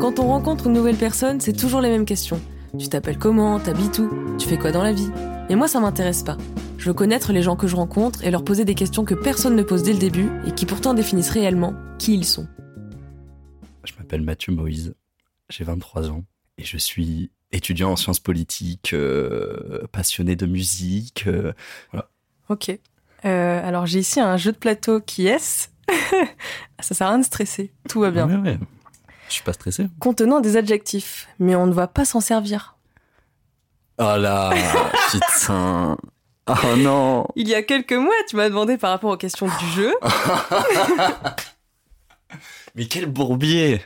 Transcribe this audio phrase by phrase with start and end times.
[0.00, 2.40] Quand on rencontre une nouvelle personne, c'est toujours les mêmes questions.
[2.78, 3.58] Tu t'appelles comment?
[3.58, 4.36] T'habites où?
[4.38, 5.10] Tu fais quoi dans la vie?
[5.48, 6.36] Et moi, ça m'intéresse pas.
[6.78, 9.56] Je veux connaître les gens que je rencontre et leur poser des questions que personne
[9.56, 12.46] ne pose dès le début et qui pourtant définissent réellement qui ils sont.
[13.84, 14.94] Je m'appelle Mathieu Moïse,
[15.48, 16.24] j'ai 23 ans
[16.58, 21.24] et je suis étudiant en sciences politiques, euh, passionné de musique.
[21.26, 21.52] euh,
[21.90, 22.10] voilà.
[22.48, 22.78] Ok.
[23.24, 25.70] Euh, alors j'ai ici un jeu de plateau qui est.
[26.80, 27.72] ça sert à rien de stresser.
[27.88, 28.28] Tout va bien.
[28.28, 28.58] Ouais, ouais.
[29.28, 29.86] Je suis pas stressé.
[29.98, 32.76] Contenant des adjectifs, mais on ne va pas s'en servir.
[33.98, 34.52] Oh là,
[35.10, 35.96] putain.
[36.48, 37.26] Oh non.
[37.34, 39.92] Il y a quelques mois, tu m'as demandé par rapport aux questions du jeu.
[42.74, 43.80] Mais quel bourbier.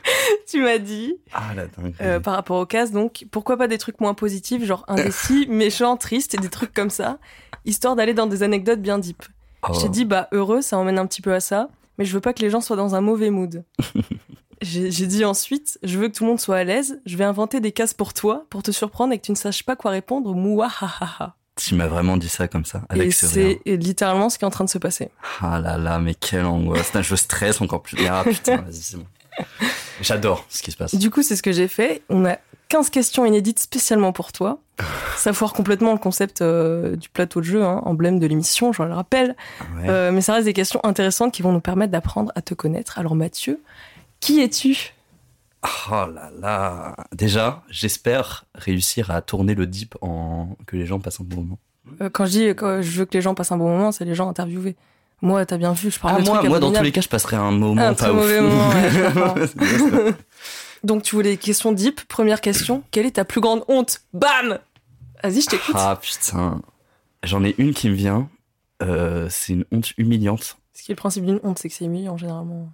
[0.49, 1.95] tu m'as dit, Ah dingue.
[2.01, 5.95] euh, par rapport aux cases, donc, pourquoi pas des trucs moins positifs, genre indécis, méchant,
[5.95, 7.17] triste, et des trucs comme ça,
[7.63, 9.23] histoire d'aller dans des anecdotes bien deep.
[9.67, 9.73] Oh.
[9.79, 12.33] J'ai dit, bah, heureux, ça emmène un petit peu à ça, mais je veux pas
[12.33, 13.63] que les gens soient dans un mauvais mood.
[14.61, 17.59] J'ai dit ensuite, je veux que tout le monde soit à l'aise, je vais inventer
[17.59, 20.35] des cases pour toi, pour te surprendre et que tu ne saches pas quoi répondre,
[20.35, 21.35] mouahaha.
[21.55, 24.47] Tu m'as vraiment dit ça comme ça, avec Et ce c'est littéralement ce qui est
[24.47, 25.09] en train de se passer.
[25.41, 26.91] Ah là là, mais quelle angoisse.
[27.01, 27.97] Je stresse encore plus.
[28.07, 29.05] Ah putain, vas-y, c'est bon.
[30.01, 30.95] J'adore ce qui se passe.
[30.95, 32.03] Du coup, c'est ce que j'ai fait.
[32.09, 32.37] On a
[32.69, 34.59] 15 questions inédites spécialement pour toi.
[35.17, 38.83] Ça foire complètement le concept euh, du plateau de jeu, hein, emblème de l'émission, je
[38.83, 39.35] le rappelle.
[39.77, 39.89] Ouais.
[39.89, 42.97] Euh, mais ça reste des questions intéressantes qui vont nous permettre d'apprendre à te connaître.
[42.99, 43.61] Alors Mathieu,
[44.19, 44.93] qui es-tu?
[45.63, 46.95] Oh là là.
[47.13, 51.59] Déjà, j'espère réussir à tourner le dip en que les gens passent un bon moment.
[52.01, 54.05] Euh, Quand je dis que je veux que les gens passent un bon moment, c'est
[54.05, 54.75] les gens interviewés.
[55.23, 57.01] Moi, t'as bien vu, je parle Ah de moi, trucs moi dans tous les cas,
[57.01, 58.25] je passerai un moment Un pas ouf.
[58.41, 60.13] moment, ouais.
[60.83, 62.01] Donc tu voulais des questions deep.
[62.07, 64.01] Première question, quelle est ta plus grande honte?
[64.13, 64.57] Bam
[65.23, 65.75] Vas-y, je t'écoute.
[65.77, 66.61] ah putain.
[67.23, 68.29] J'en ai une qui me vient.
[68.81, 70.57] Euh, c'est une honte humiliante.
[70.73, 72.71] Ce qui est le principe d'une honte, c'est que c'est humiliant généralement.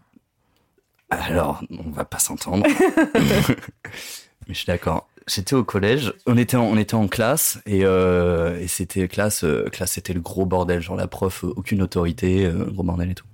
[1.09, 2.65] Alors, on va pas s'entendre.
[3.15, 5.09] Mais je suis d'accord.
[5.27, 9.43] J'étais au collège, on était en, on était en classe et, euh, et c'était classe,
[9.43, 13.25] euh, classe c'était le gros bordel, genre la prof, aucune autorité, gros bordel et tout.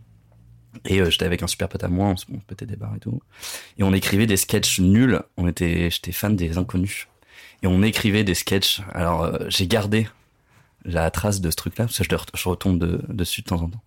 [0.86, 2.76] Et euh, j'étais avec un super pote à moi, on se on se pétait des
[2.76, 3.22] barres et tout.
[3.78, 5.22] Et on écrivait des sketchs nuls.
[5.38, 7.08] On était, j'étais fan des inconnus.
[7.64, 8.82] Et on écrivait des sketchs.
[8.94, 10.08] Alors euh, j'ai gardé
[10.86, 13.48] la trace de ce truc-là parce que je, le re- je retombe de- dessus de
[13.48, 13.82] temps en temps.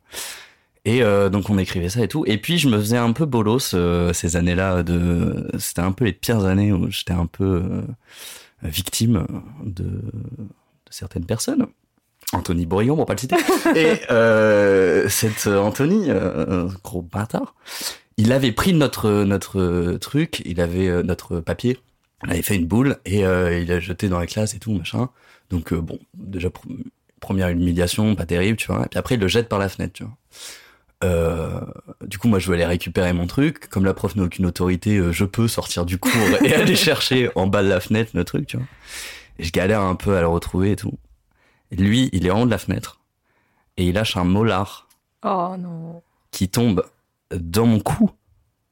[0.86, 2.24] Et euh, donc on écrivait ça et tout.
[2.26, 4.82] Et puis je me faisais un peu bolos euh, ces années-là.
[4.82, 7.82] De, c'était un peu les pires années où j'étais un peu
[8.62, 9.26] victime
[9.62, 10.00] de, de
[10.90, 11.66] certaines personnes.
[12.32, 13.36] Anthony Bourillon, pour pas le citer.
[13.76, 15.08] et euh,
[15.46, 16.08] Anthony,
[16.82, 17.54] gros bâtard,
[18.16, 21.78] il avait pris notre notre truc, il avait notre papier,
[22.26, 24.72] il avait fait une boule et euh, il a jeté dans la classe et tout
[24.72, 25.08] machin.
[25.50, 26.60] Donc euh, bon, déjà pr-
[27.20, 28.84] première humiliation, pas terrible, tu vois.
[28.84, 30.16] Et puis après il le jette par la fenêtre, tu vois.
[31.04, 31.60] Euh,
[32.06, 33.68] du coup, moi, je veux aller récupérer mon truc.
[33.68, 37.30] Comme la prof n'a aucune autorité, euh, je peux sortir du cours et aller chercher
[37.34, 38.66] en bas de la fenêtre le truc, tu vois.
[39.38, 40.94] Et je galère un peu à le retrouver et tout.
[41.70, 43.00] Et lui, il est en haut de la fenêtre
[43.76, 44.88] et il lâche un molar
[45.22, 46.02] Oh non.
[46.30, 46.82] qui tombe
[47.34, 48.10] dans mon cou.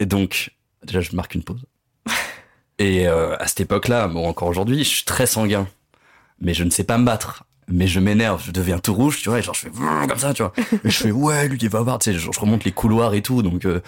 [0.00, 1.66] Et donc, déjà, je marque une pause.
[2.78, 5.66] Et euh, à cette époque-là, bon, encore aujourd'hui, je suis très sanguin.
[6.40, 7.44] Mais je ne sais pas me battre.
[7.68, 10.34] Mais je m'énerve, je deviens tout rouge, tu vois, et genre je fais comme ça,
[10.34, 10.52] tu vois.
[10.84, 13.14] Et je fais ouais, lui il va voir, tu sais, genre, je remonte les couloirs
[13.14, 13.80] et tout, donc euh,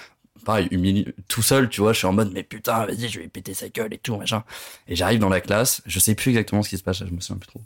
[0.46, 3.28] pareil, humili- tout seul, tu vois, je suis en mode mais putain, vas-y, je vais
[3.28, 4.44] péter sa gueule et tout, machin.
[4.88, 7.20] Et j'arrive dans la classe, je sais plus exactement ce qui se passe, je me
[7.20, 7.60] souviens plus trop.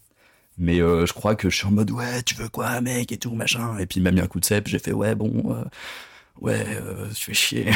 [0.58, 3.16] Mais euh, je crois que je suis en mode ouais, tu veux quoi, mec et
[3.18, 3.78] tout, machin.
[3.78, 5.62] Et puis il m'a mis un coup de cep, j'ai fait ouais, bon, euh,
[6.40, 6.66] ouais,
[7.14, 7.70] tu fais chier.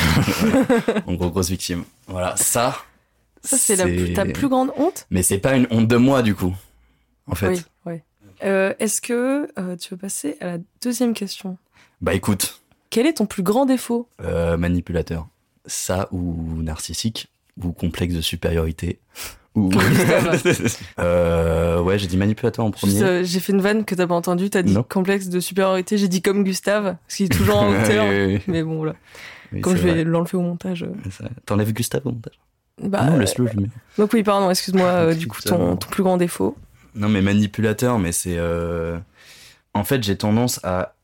[1.07, 1.85] en gros, grosse victime.
[2.09, 2.77] Voilà, ça.
[3.45, 5.07] Ça, c'est ta plus grande honte?
[5.11, 6.55] Mais c'est pas une honte de moi, du coup.
[7.27, 7.49] En fait.
[7.49, 7.95] Oui, oui.
[8.45, 11.57] Euh, Est-ce que euh, tu veux passer à la deuxième question?
[12.01, 12.61] Bah écoute,
[12.91, 14.09] Quel est ton plus grand défaut?
[14.23, 15.29] Euh, manipulateur.
[15.67, 17.29] Ça ou narcissique,
[17.63, 18.99] ou complexe de supériorité.
[19.55, 19.71] Ou...
[20.99, 23.25] ouais, j'ai dit manipulateur en premier.
[23.25, 24.83] J'ai fait une vanne que t'as pas entendue, t'as dit Non.
[24.83, 28.07] complexe de supériorité, j'ai dit comme Gustave, parce qu'il est toujours en hauteur.
[28.09, 28.43] Oui, oui, oui.
[28.49, 28.95] Mais bon, voilà.
[29.53, 30.85] Oui, Comme je vais l'enlever au montage.
[31.47, 32.39] T'enlèves Gustave au montage?
[32.83, 33.69] Bah, Non, euh, laisse-le, je le mets.
[33.99, 36.57] donc oui, pardon, excuse-moi, euh, du coup, ton, ton plus grand défaut.
[36.95, 38.37] Non, mais manipulateur, mais c'est.
[38.39, 38.99] euh,
[39.75, 40.95] En fait, j'ai tendance à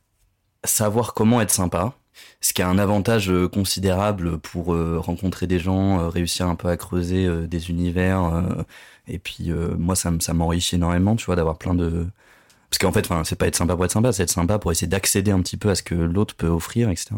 [0.64, 1.94] savoir comment être sympa,
[2.40, 6.68] ce qui a un avantage considérable pour euh, rencontrer des gens, euh, réussir un peu
[6.68, 8.44] à creuser euh, des univers.
[9.08, 12.06] Et puis, moi, ça, ça m'enrichit énormément, tu vois, d'avoir plein de.
[12.68, 14.86] Parce qu'en fait, c'est pas être sympa pour être sympa, c'est être sympa pour essayer
[14.86, 17.16] d'accéder un petit peu à ce que l'autre peut offrir, etc.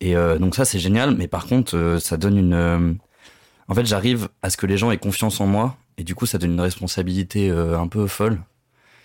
[0.00, 2.98] Et donc ça, c'est génial, mais par contre, ça donne une.
[3.68, 6.26] En fait, j'arrive à ce que les gens aient confiance en moi, et du coup,
[6.26, 8.38] ça donne une responsabilité euh, un peu folle.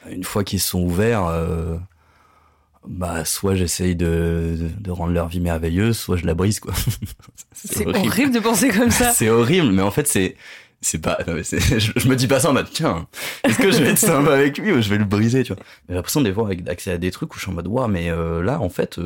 [0.10, 1.78] Une fois qu'ils sont ouverts, euh,
[2.88, 6.74] bah soit j'essaye de, de, de rendre leur vie merveilleuse, soit je la brise quoi.
[7.54, 8.32] C'est horrible.
[8.32, 9.12] de penser comme ça.
[9.14, 10.36] c'est horrible, mais en fait c'est
[10.82, 11.44] c'est pas non, mais
[11.80, 13.08] je, je me dis pas ça en mode tiens
[13.44, 15.62] est-ce que je vais être sympa avec lui ou je vais le briser tu vois.
[15.88, 17.88] J'ai l'impression des fois avec accès à des trucs où je suis en mode waouh
[17.88, 19.00] mais euh, là en fait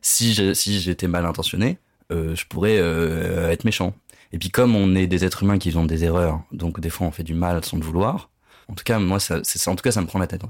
[0.00, 1.76] si j'étais mal intentionné
[2.10, 3.92] je pourrais être méchant.
[4.32, 7.06] Et puis comme on est des êtres humains qui ont des erreurs, donc des fois
[7.06, 8.30] on fait du mal sans le vouloir.
[8.68, 10.42] En tout cas moi ça, en tout cas ça me prend la tête.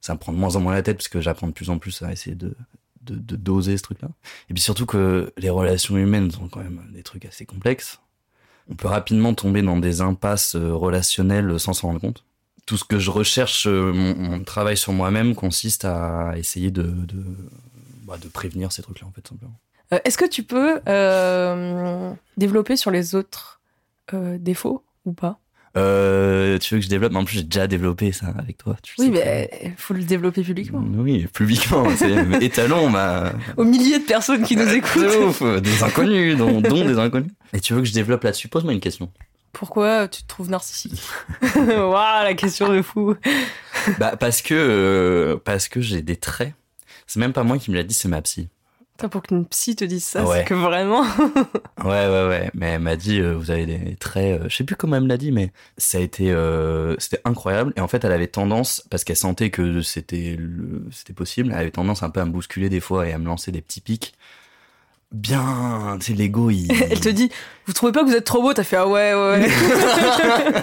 [0.00, 1.78] Ça me prend de moins en moins la tête parce que j'apprends de plus en
[1.78, 2.56] plus à essayer de
[3.04, 4.08] doser ce truc-là.
[4.50, 8.00] Et puis surtout que les relations humaines sont quand même des trucs assez complexes.
[8.68, 12.24] On peut rapidement tomber dans des impasses euh, relationnelles sans s'en rendre compte.
[12.66, 16.94] Tout ce que je recherche, euh, mon, travail sur moi-même consiste à essayer de,
[18.04, 19.58] bah, de prévenir ces trucs-là, en fait, simplement.
[19.92, 23.60] Euh, Est-ce que tu peux euh, développer sur les autres
[24.14, 25.38] euh, défauts ou pas?
[25.76, 27.12] Euh, tu veux que je développe?
[27.12, 28.76] Mais En plus, j'ai déjà développé ça avec toi.
[28.82, 30.82] Tu Oui, mais il faut le développer publiquement.
[30.82, 31.86] que- Oui, publiquement.
[31.96, 32.12] C'est
[32.42, 33.32] étalon, ma.
[33.56, 35.16] Aux milliers de personnes qui nous De écoutent.
[35.42, 37.30] ouf, des inconnus, dont, dont des inconnus.
[37.54, 38.48] Et tu veux que je développe là-dessus?
[38.48, 39.10] Pose-moi une question.
[39.54, 41.02] Pourquoi tu te trouves narcissique?
[41.56, 43.14] Waouh, la question de fou.
[43.98, 46.52] Bah, parce que, euh, parce que j'ai des traits.
[47.06, 48.48] C'est même pas moi qui me l'a dit, c'est ma psy.
[49.08, 50.38] Pour qu'une psy te dise ça, Ouais.
[50.38, 51.02] c'est que vraiment.
[51.84, 52.50] Ouais, ouais, ouais.
[52.54, 54.40] Mais elle m'a dit, euh, vous avez des traits.
[54.42, 57.20] euh, je sais plus comment elle me l'a dit, mais ça a été, euh, c'était
[57.24, 57.72] incroyable.
[57.76, 61.58] Et en fait, elle avait tendance, parce qu'elle sentait que c'était, le- c'était possible, elle
[61.60, 63.80] avait tendance un peu à me bousculer des fois et à me lancer des petits
[63.80, 64.14] pics.
[65.10, 66.68] Bien, sais, l'ego, il.
[66.90, 67.30] Elle te dit,
[67.66, 68.54] vous trouvez pas que vous êtes trop beau?
[68.54, 69.40] T'as fait ah ouais, ouais.
[69.40, 69.48] ouais.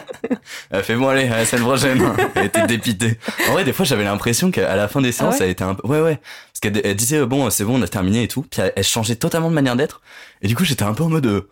[0.71, 2.01] Elle fait bon allez, à la semaine prochaine.
[2.33, 3.19] Elle était dépitée.
[3.47, 5.63] En vrai, des fois, j'avais l'impression qu'à la fin des séances, Ah ouais elle était
[5.63, 6.19] un peu, ouais, ouais.
[6.59, 8.43] Parce qu'elle elle disait bon, c'est bon, on a terminé et tout.
[8.43, 10.01] Puis elle, changeait totalement de manière d'être.
[10.41, 11.49] Et du coup, j'étais un peu en mode, euh,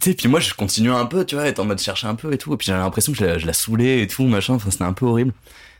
[0.00, 2.14] tu sais, puis moi, je continuais un peu, tu vois, être en mode chercher un
[2.14, 2.54] peu et tout.
[2.54, 4.54] Et puis j'avais l'impression que je la, je la saoulais et tout, machin.
[4.54, 5.32] Enfin, c'était un peu horrible.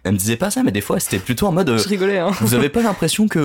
[0.05, 2.19] Elle me disait pas ça, mais des fois, c'était plutôt en mode, euh, Je rigolais,
[2.19, 2.33] hein.
[2.41, 3.39] vous avez pas l'impression que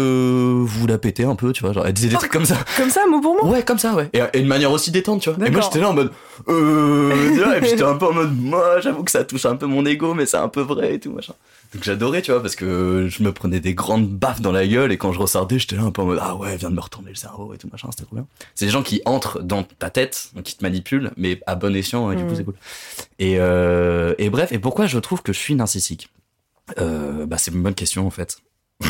[0.66, 2.58] vous la pétez un peu, tu vois, genre, elle disait des trucs comme ça.
[2.78, 3.52] Comme ça, mot pour mot?
[3.52, 4.10] Ouais, comme ça, ouais.
[4.14, 5.48] Et, et une manière aussi détente, tu vois.
[5.48, 6.12] Et moi, j'étais là en mode,
[6.50, 9.68] euh, et puis j'étais un peu en mode, moi, j'avoue que ça touche un peu
[9.68, 11.34] mon ego, mais c'est un peu vrai et tout, machin.
[11.76, 14.92] Donc j'adorais, tu vois, parce que je me prenais des grandes baffes dans la gueule
[14.94, 16.80] et quand je ressortais, j'étais là un peu en mode, ah ouais, viens de me
[16.82, 18.26] retourner le cerveau et tout, machin, c'était trop bien.
[18.56, 22.10] C'est des gens qui entrent dans ta tête, qui te manipulent, mais à bon escient,
[22.12, 22.36] et du coup, Mhm.
[22.36, 22.54] c'est cool.
[23.20, 26.10] Et, euh, et bref, et pourquoi je trouve que je suis narcissique?
[26.80, 28.38] Euh, bah, c'est une bonne question, en fait.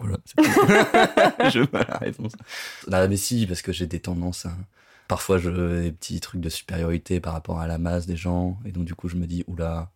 [0.00, 0.16] Voilà.
[1.50, 2.30] je veux la réponse.
[2.86, 4.52] Là, mais si, parce que j'ai des tendances à...
[5.08, 8.60] Parfois, je des petits trucs de supériorité par rapport à la masse des gens.
[8.64, 9.90] Et donc, du coup, je me dis, oula,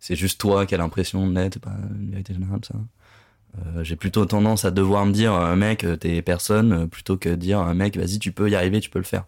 [0.00, 2.74] c'est juste toi qui as l'impression de l'être, pas une vérité générale, ça.
[3.58, 7.64] Euh, j'ai plutôt tendance à devoir me dire, euh, mec, t'es personne, plutôt que dire,
[7.74, 9.26] mec, vas-y, tu peux y arriver, tu peux le faire.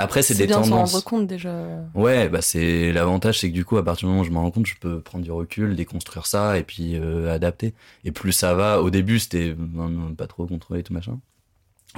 [0.00, 0.92] Après, c'est des bien de s'en tendances.
[0.92, 1.52] rendre compte déjà.
[1.94, 4.40] Ouais, bah c'est l'avantage, c'est que du coup, à partir du moment où je m'en
[4.40, 7.74] rends compte, je peux prendre du recul, déconstruire ça et puis euh, adapter.
[8.04, 11.20] Et plus ça va, au début, c'était euh, pas trop contrôlé tout machin.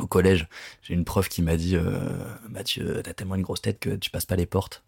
[0.00, 0.49] Au collège,
[0.82, 2.00] j'ai une prof qui m'a dit euh,
[2.49, 4.82] Mathieu, t'as tellement une grosse tête que tu passes pas les portes.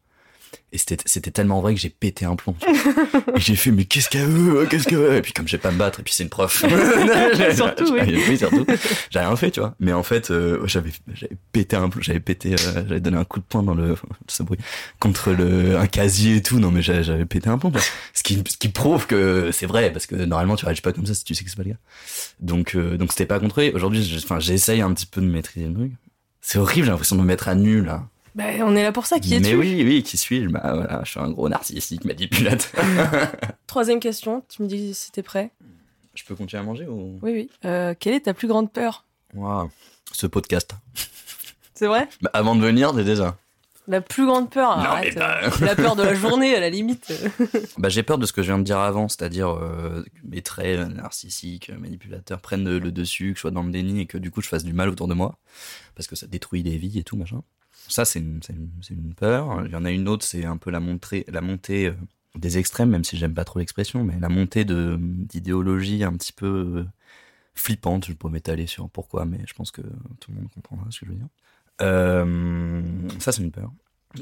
[0.73, 2.57] Et c'était c'était tellement vrai que j'ai pété un plomb.
[3.37, 5.17] et j'ai fait mais qu'est-ce qu'elle veut Qu'est-ce qu'elle veut?
[5.17, 6.65] Et puis comme je sais pas me battre, et puis c'est une prof.
[7.55, 8.23] Surtout, oui.
[8.29, 8.67] oui, surtout.
[9.11, 9.75] J'ai rien fait, tu vois.
[9.81, 13.25] Mais en fait, euh, j'avais j'avais pété un plomb, j'avais pété, euh, j'avais donné un
[13.25, 13.97] coup de poing dans le
[14.29, 14.59] ce bruit
[14.99, 16.59] contre le un casier et tout.
[16.59, 17.73] Non mais j'avais pété un plomb.
[18.13, 21.07] Ce qui ce qui prouve que c'est vrai parce que normalement tu réagis pas comme
[21.07, 21.79] ça si tu sais que c'est pas le cas.
[22.41, 23.73] Donc euh, donc c'était pas contrôlé.
[23.73, 25.93] Aujourd'hui, enfin j'essaye un petit peu de maîtriser le truc.
[26.41, 28.07] C'est horrible, j'ai l'impression de me mettre à nu là.
[28.35, 30.49] Bah, on est là pour ça, qui Mais es-tu oui, oui, qui suis-je?
[30.49, 32.85] Bah voilà, je suis un gros narcissique manipulateur.
[33.69, 35.53] Troisième question, tu me dis si t'es prêt.
[36.15, 37.19] je peux continuer à manger ou?
[37.23, 37.51] Oui, oui.
[37.65, 39.05] Euh, quelle est ta plus grande peur?
[39.35, 39.71] Waouh,
[40.13, 40.73] ce podcast.
[41.75, 42.09] C'est vrai?
[42.23, 43.37] Bah, avant de venir, j'ai déjà.
[43.87, 46.61] La plus grande peur Non, arrête, mais bah- euh, La peur de la journée, à
[46.61, 47.13] la limite.
[47.79, 50.41] Bah, j'ai peur de ce que je viens de dire avant, c'est-à-dire euh, que mes
[50.43, 54.17] traits narcissiques, manipulateurs prennent le, le dessus, que je sois dans le déni et que
[54.19, 55.39] du coup je fasse du mal autour de moi,
[55.95, 57.43] parce que ça détruit des vies et tout machin.
[57.89, 58.41] Ça, c'est une,
[59.17, 59.65] peur.
[59.67, 61.95] Il y en a une autre, c'est un peu la montée, la montée euh,
[62.35, 66.47] des extrêmes, même si j'aime pas trop l'expression, mais la montée d'idéologie un petit peu
[66.47, 66.85] euh,
[67.55, 68.07] flippante.
[68.07, 69.83] Je peux m'étaler sur pourquoi, mais je pense que
[70.21, 71.29] tout le monde comprendra ce que je veux dire.
[71.83, 72.83] Euh,
[73.19, 73.71] ça, c'est une peur,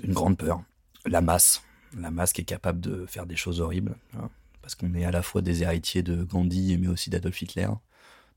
[0.02, 0.62] une grande peur.
[1.06, 1.62] La masse,
[1.98, 3.96] la masse qui est capable de faire des choses horribles,
[4.60, 7.68] parce qu'on est à la fois des héritiers de Gandhi, mais aussi d'Adolf Hitler.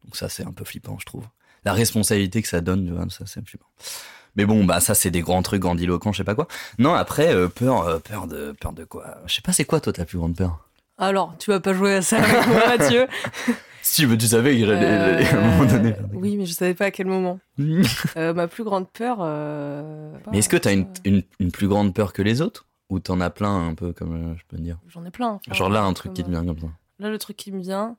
[0.04, 1.28] Donc ça, c'est un peu flippant, je trouve.
[1.64, 3.70] La responsabilité que ça donne, ça, c'est flippant.
[4.36, 6.48] Mais bon, bah ça, c'est des grands trucs grandiloquents, je sais pas quoi.
[6.80, 9.18] Non, après, euh, peur, euh, peur de, peur de quoi?
[9.28, 10.68] Je sais pas, c'est quoi toi ta plus grande peur?
[10.98, 13.08] Alors, tu vas pas jouer à ça avec moi, Mathieu
[13.82, 15.92] Si, mais tu savais que j'allais j'allais à un moment donné.
[15.94, 17.40] Euh, Oui, mais je savais pas à quel moment.
[18.18, 19.18] Euh, ma plus grande peur.
[19.22, 22.66] euh, Mais est-ce que t'as une, euh, une, une plus grande peur que les autres?
[22.90, 24.78] Ou t'en as plein un peu, comme euh, je peux te dire?
[24.88, 25.40] J'en ai plein.
[25.46, 26.68] enfin, Genre là, un truc qui te vient comme ça.
[27.00, 27.96] Là, le truc qui me vient,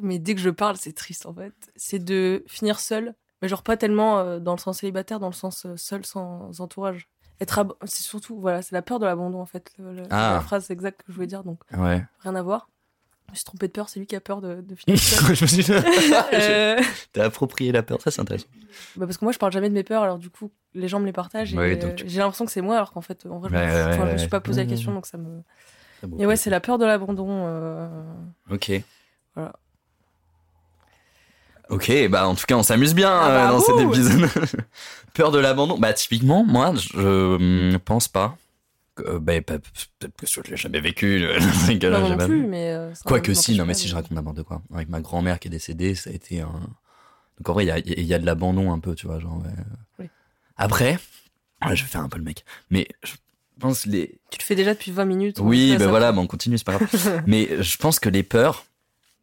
[0.00, 1.52] Mais dès que je parle, c'est triste en fait.
[1.76, 5.32] C'est de finir seul, mais genre pas tellement euh, dans le sens célibataire, dans le
[5.34, 7.08] sens euh, seul sans entourage.
[7.40, 9.72] Être c'est surtout voilà, c'est la peur de l'abandon en fait.
[9.78, 10.32] le- le- Ah.
[10.34, 12.04] La phrase exacte que je voulais dire, donc Ouais.
[12.20, 12.68] rien à voir.
[13.28, 14.96] Je me suis trompée de peur, c'est lui qui a peur de, de finir
[15.34, 15.72] je me suis dit,
[16.34, 16.80] Euh,
[17.12, 18.48] t'as approprié la peur, ça c'est intéressant.
[18.96, 21.00] bah parce que moi je parle jamais de mes peurs, alors du coup les gens
[21.00, 23.24] me les partagent et Ouais, euh, tu- j'ai l'impression que c'est moi, alors qu'en fait
[23.26, 25.16] en vrai je, Ouais, ouais, enfin, je me suis pas posé la question donc ça
[25.16, 25.42] me.
[26.18, 27.26] Et ouais, c'est la peur de l'abandon.
[27.46, 27.88] euh,
[28.50, 28.72] Ok.
[29.34, 29.52] Voilà.
[31.70, 34.28] Ok, bah en tout cas on s'amuse bien Ah bah, euh, dans cet épisode.
[35.14, 35.78] Peur de l'abandon.
[35.78, 38.36] Bah typiquement, moi je hum, pense pas.
[39.06, 41.24] Euh, bah, peut-être que je l'ai jamais vécu.
[41.28, 42.46] euh, non plus, vu.
[42.46, 42.72] mais.
[42.72, 44.62] euh, Quoique si, non mais si je raconte n'importe quoi.
[44.74, 46.52] Avec ma grand-mère qui est décédée, ça a été un...
[47.38, 49.18] Donc en vrai, il y y a de l'abandon un peu, tu vois.
[49.18, 49.50] Genre, ouais.
[50.00, 50.06] Oui.
[50.56, 50.98] Après,
[51.64, 52.44] je vais faire un peu le mec.
[52.70, 53.12] Mais je
[53.58, 54.18] pense les...
[54.30, 55.38] Tu le fais déjà depuis 20 minutes.
[55.40, 57.22] Oui, ben ça- voilà, bah, on continue, c'est pas grave.
[57.26, 58.64] mais je pense que les peurs,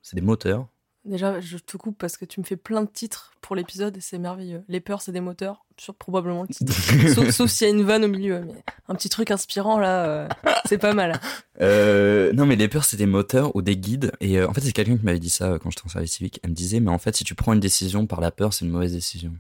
[0.02, 0.68] c'est des moteurs.
[1.08, 4.02] Déjà, je te coupe parce que tu me fais plein de titres pour l'épisode et
[4.02, 4.64] c'est merveilleux.
[4.68, 6.74] Les peurs, c'est des moteurs, sur probablement le titre.
[7.16, 8.42] sauf sauf s'il y a une vanne au milieu.
[8.46, 10.28] Mais un petit truc inspirant, là, euh,
[10.66, 11.18] c'est pas mal.
[11.62, 14.12] Euh, non, mais les peurs, c'est des moteurs ou des guides.
[14.20, 16.42] Et euh, en fait, c'est quelqu'un qui m'avait dit ça quand j'étais en service civique.
[16.44, 18.66] Elle me disait, mais en fait, si tu prends une décision par la peur, c'est
[18.66, 19.34] une mauvaise décision.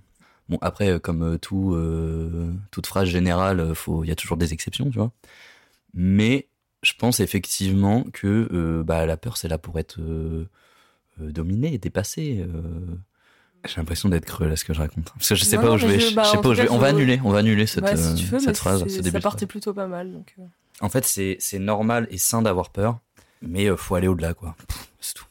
[0.48, 1.78] Bon, après, comme tout,
[2.72, 5.12] toute phrase générale, il y a toujours des exceptions, tu vois.
[5.94, 6.48] Mais
[6.82, 10.00] je pense effectivement que bah, la peur, c'est là pour être
[11.20, 12.46] dominé, dépassé.
[12.48, 12.62] euh.
[13.66, 15.12] J'ai l'impression d'être creux là ce que je raconte.
[15.14, 16.00] Parce que je sais Non, pas non, où je vais.
[16.00, 16.70] je- Je, bah, sais pas où je vais.
[16.70, 19.02] On va annuler, on va annuler cette, Ouais, si tu euh, veux, cette phrase, ce
[19.02, 20.12] début partait plutôt pas mal.
[20.14, 20.44] Donc, euh.
[20.80, 23.00] En fait, c'est normal et sain d'avoir peur,
[23.42, 24.56] mais euh, faut aller au-delà, quoi.
[24.68, 25.26] Pff, C'est tout.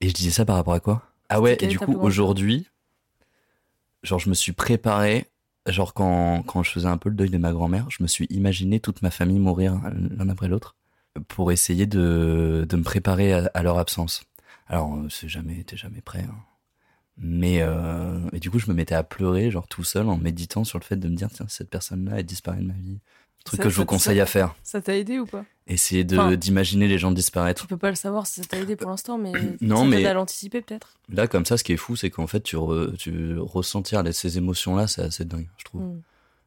[0.00, 1.02] Et je disais ça par rapport à quoi?
[1.28, 2.66] Ah ouais, et du coup, aujourd'hui,
[4.02, 5.26] genre, je me suis préparé,
[5.66, 8.26] genre, quand, quand je faisais un peu le deuil de ma grand-mère, je me suis
[8.30, 9.78] imaginé toute ma famille mourir
[10.16, 10.74] l'un après l'autre
[11.28, 14.22] pour essayer de, de me préparer à, à leur absence.
[14.68, 16.24] Alors, euh, c'est jamais, t'es jamais prêt.
[16.28, 16.34] hein.
[17.20, 20.62] Mais euh, et du coup, je me mettais à pleurer, genre tout seul, en méditant
[20.62, 23.00] sur le fait de me dire, tiens, cette personne-là, elle disparaît de ma vie.
[23.44, 24.54] Truc Ça- que je vous conseille à faire.
[24.62, 25.44] Ça t'a aidé ou pas?
[25.66, 27.62] Essayer Enfin, d'imaginer les gens disparaître.
[27.62, 30.14] Tu peux pas le savoir si ça t'a aidé pour l'instant, mais Non, mais- à
[30.14, 30.98] l'anticiper peut-être.
[31.08, 34.38] Là, comme ça, ce qui est fou, c'est qu'en fait, tu, re- tu ressentir ces
[34.38, 35.82] émotions-là, c'est assez dingue, je trouve.
[35.82, 36.02] Mm.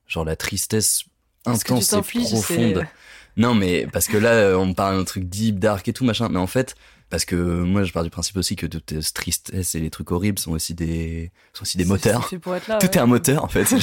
[0.07, 1.03] Genre la tristesse
[1.45, 2.85] intense et profonde.
[3.37, 6.27] Non, mais parce que là, euh, on parle d'un truc deep, dark et tout, machin.
[6.27, 6.75] Mais en fait,
[7.11, 10.11] parce que moi, je pars du principe aussi que toute cette tristesse et les trucs
[10.11, 12.23] horribles sont aussi des, sont aussi des moteurs.
[12.23, 12.79] c'est fait pour être là.
[12.79, 12.93] Tout ouais.
[12.93, 13.67] est un moteur, en fait.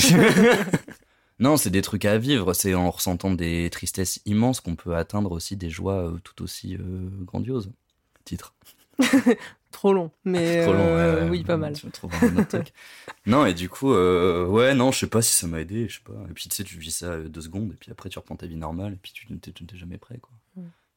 [1.38, 2.54] non, c'est des trucs à vivre.
[2.54, 6.74] C'est en ressentant des tristesses immenses qu'on peut atteindre aussi des joies euh, tout aussi
[6.74, 7.70] euh, grandioses.
[8.24, 8.54] Titre.
[9.70, 11.74] Trop long, mais Trop long, euh, ouais, oui, pas mal.
[12.22, 12.72] Un autre truc.
[13.26, 15.96] non, et du coup, euh, ouais, non, je sais pas si ça m'a aidé, je
[15.96, 16.14] sais pas.
[16.30, 18.36] Et puis, tu sais, tu vis ça euh, deux secondes, et puis après, tu reprends
[18.36, 20.32] ta vie normale, et puis tu n'es tu n'es jamais prêt, quoi.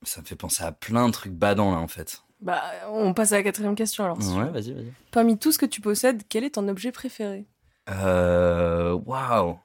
[0.03, 2.24] Ça me fait penser à plein de trucs badants, là, en fait.
[2.41, 4.22] Bah, on passe à la quatrième question alors.
[4.22, 4.91] si Ouais, vas-y, vas-y.
[5.12, 7.46] Parmi tout ce que tu possèdes, quel est ton objet préféré?
[7.89, 9.60] Euh, waouh.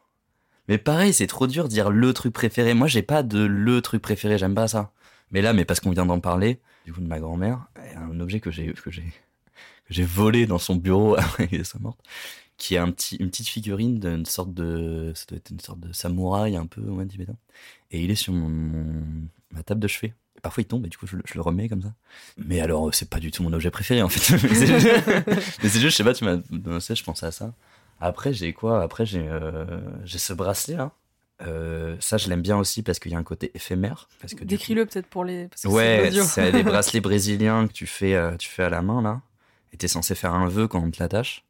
[0.69, 2.75] Mais pareil, c'est trop dur de dire le truc préféré.
[2.75, 4.93] Moi, j'ai pas de le truc préféré, j'aime pas ça.
[5.31, 7.67] Mais là, mais parce qu'on vient d'en parler, du coup, de ma grand-mère,
[7.97, 11.81] un objet que j'ai, que j'ai, que j'ai volé dans son bureau après qu'elle soit
[11.81, 12.01] morte,
[12.59, 15.81] qui est un petit, une petite figurine d'une sorte de, ça doit être une sorte
[15.81, 17.37] de samouraï un peu, ouais, tibétain.
[17.91, 20.15] Et il est sur mon, mon- ma table de chevet.
[20.47, 21.93] Parfois, il tombe et du coup, je, le- je le remets comme ça.
[22.39, 24.37] Mais alors, c'est pas du tout mon objet préféré, en fait.
[25.63, 27.53] Mais c'est juste, je sais pas, tu m'as donné ça, je pensais à ça.
[28.01, 28.81] Après, j'ai quoi?
[28.83, 29.65] Après, j'ai euh,
[30.05, 30.93] j'ai ce bracelet là.
[31.43, 34.09] Euh, ça, je l'aime bien aussi parce qu'il y a un côté éphémère.
[34.21, 35.49] Parce que du Décris-le peut-être pour les.
[35.49, 38.83] Parce que Ouais, c'est des bracelets brésiliens que tu fais, euh, tu fais à la
[38.83, 39.21] main là.
[39.73, 41.43] Et t'es censé faire un vœu quand on te l'attache.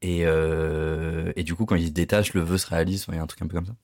[0.00, 3.04] Et, euh, et du coup, quand il se détache, le vœu se réalise.
[3.08, 3.74] Il y a un truc un peu comme ça.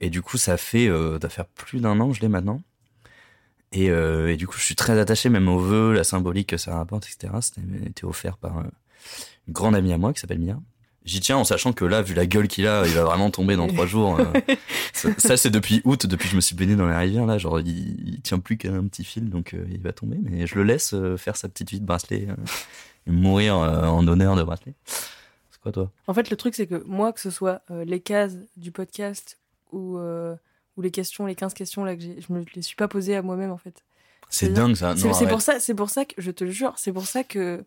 [0.00, 2.62] Et du coup, ça fait, euh, doit faire plus d'un an que je l'ai maintenant.
[3.72, 6.56] Et, euh, et du coup, je suis très attaché même au vœu, la symbolique que
[6.56, 7.34] ça rapporte, etc.
[7.42, 8.62] C'était été offert par euh,
[9.46, 10.58] une grande amie à moi qui s'appelle Mia.
[11.04, 13.56] J'y tiens en sachant que là, vu la gueule qu'il a, il va vraiment tomber
[13.56, 14.18] dans trois jours.
[14.20, 14.24] euh.
[14.92, 17.24] ça, ça, c'est depuis août, depuis que je me suis baigné dans la rivière.
[17.24, 20.18] Là, genre, il, il tient plus qu'à un petit fil, donc euh, il va tomber.
[20.20, 22.28] Mais je le laisse euh, faire sa petite vie de bracelet
[23.06, 24.74] et mourir en honneur de bracelet.
[24.84, 25.90] C'est quoi, toi?
[26.08, 29.38] En fait, le truc, c'est que moi, que ce soit les cases du podcast
[29.72, 29.98] ou,
[30.78, 33.20] ou les questions, les 15 questions, là, que je me les suis pas posées à
[33.22, 33.84] moi-même, en fait.
[34.30, 34.94] C'est dingue, ça.
[34.96, 37.62] C'est pour ça, c'est pour ça que je te le jure, c'est pour ça que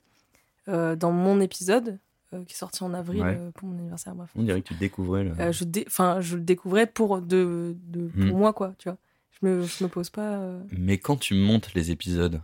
[0.68, 2.00] euh, dans mon épisode
[2.34, 3.36] euh, qui est sorti en avril Ouais.
[3.38, 5.24] euh, pour mon anniversaire, bref, On dirait que tu découvrais.
[5.25, 5.51] Le...
[5.51, 8.38] je, enfin, je le découvrais pour de, de pour Hmm.
[8.39, 8.98] moi, quoi, tu vois.
[9.41, 10.39] Je me, je me pose pas.
[10.72, 12.41] Mais quand tu montes les épisodes,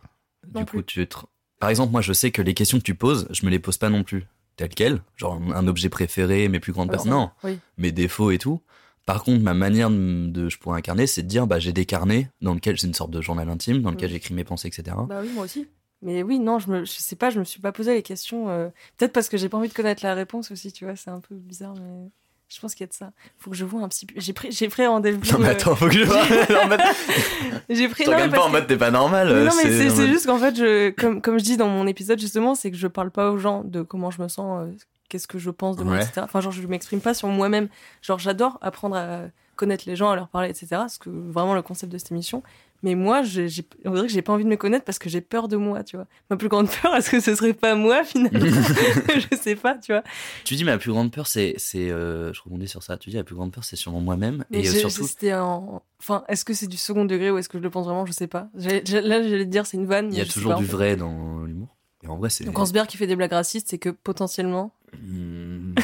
[0.53, 0.79] Non du plus.
[0.79, 1.15] coup, tu te...
[1.59, 3.77] Par exemple, moi, je sais que les questions que tu poses, je me les pose
[3.77, 4.25] pas non plus.
[4.55, 5.01] Telles quelles.
[5.15, 7.03] Genre, un- objet préféré, mes plus grandes ouais, peurs.
[7.03, 7.29] ça- Non.
[7.43, 7.59] Oui.
[7.77, 8.61] mes défauts et tout.
[9.07, 11.85] Par contre, ma manière de, de- je pourrais incarner, c'est de dire, bah, j'ai des
[11.85, 14.95] carnets dans lesquels j'ai une sorte de journal intime, dans lequel j'écris mes pensées, etc.
[15.09, 15.65] Bah oui, moi aussi.
[16.03, 18.49] Mais oui, non, je me, je sais pas, je me suis pas posé les questions.
[18.49, 20.95] euh, Peut-être parce que j'ai pas envie de connaître la réponse aussi, tu vois.
[20.95, 22.09] C'est un peu bizarre, mais
[22.49, 23.11] je pense qu'il y a de ça.
[23.37, 24.05] Faut que je vois un petit.
[24.15, 25.21] J'ai pris, j'ai pris rendez-vous.
[25.31, 26.21] Non, mais euh, attends, faut que je vois.
[26.67, 26.79] mode,
[27.69, 28.03] J'ai pris.
[28.03, 29.27] tu non, mais regardes pas en mode t'es pas normal.
[29.33, 31.57] Mais non, mais c'est c'est c'est mode- juste qu'en fait, je, comme, comme je dis
[31.57, 34.27] dans mon épisode, justement, c'est que je parle pas aux gens de comment je me
[34.27, 34.71] sens, euh,
[35.09, 36.03] qu'est-ce que je pense de moi, Ouais.
[36.03, 36.21] etc.
[36.23, 37.67] Enfin, genre, je m'exprime pas sur moi-même.
[38.01, 39.21] Genre, j'adore apprendre à
[39.55, 40.83] connaître les gens, à leur parler, etc.
[40.87, 42.43] C'est que vraiment le concept de cette émission.
[42.83, 43.47] Mais moi, j'ai,
[43.85, 45.83] on dirait que j'ai pas envie de me connaître parce que j'ai peur de moi,
[45.83, 46.05] tu vois.
[46.29, 48.39] Ma plus grande peur, est-ce que ce serait pas moi, finalement?
[49.31, 50.03] Je sais pas, tu vois.
[50.43, 51.55] Tu dis, ma plus grande peur, c'est.
[51.57, 52.97] c'est euh, je rebondis sur ça.
[52.97, 54.45] Tu dis, la plus grande peur, c'est sûrement moi-même.
[54.51, 55.07] Et euh, surtout.
[55.07, 55.81] c'était en...
[55.99, 58.05] Enfin, est-ce que c'est du second degré ou est-ce que je le pense vraiment?
[58.05, 58.49] Je sais pas.
[58.53, 60.13] Là, j'allais te dire, c'est une vanne.
[60.13, 61.76] Il y a toujours du vrai dans l'humour.
[62.03, 62.43] Et en vrai, c'est.
[62.43, 65.81] Donc, Ansberg qui fait des blagues racistes, c'est que potentiellement, bah,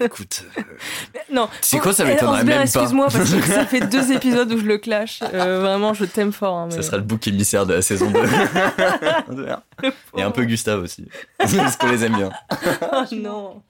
[0.00, 0.44] écoute.
[0.58, 0.62] euh,
[1.32, 1.48] Non.
[1.60, 2.62] C'est quoi, ça Eh, m'étonnerait même pas.
[2.62, 5.22] Excuse-moi, parce que ça fait deux épisodes où je le clash.
[5.34, 6.54] Euh, vraiment, je t'aime fort.
[6.56, 6.76] hein, mais...
[6.76, 8.20] Ça sera le bouc émissaire de la saison 2.
[10.16, 11.08] Et un peu Gustave aussi.
[11.38, 12.30] Parce qu'on les aime bien.
[12.92, 13.62] Oh non.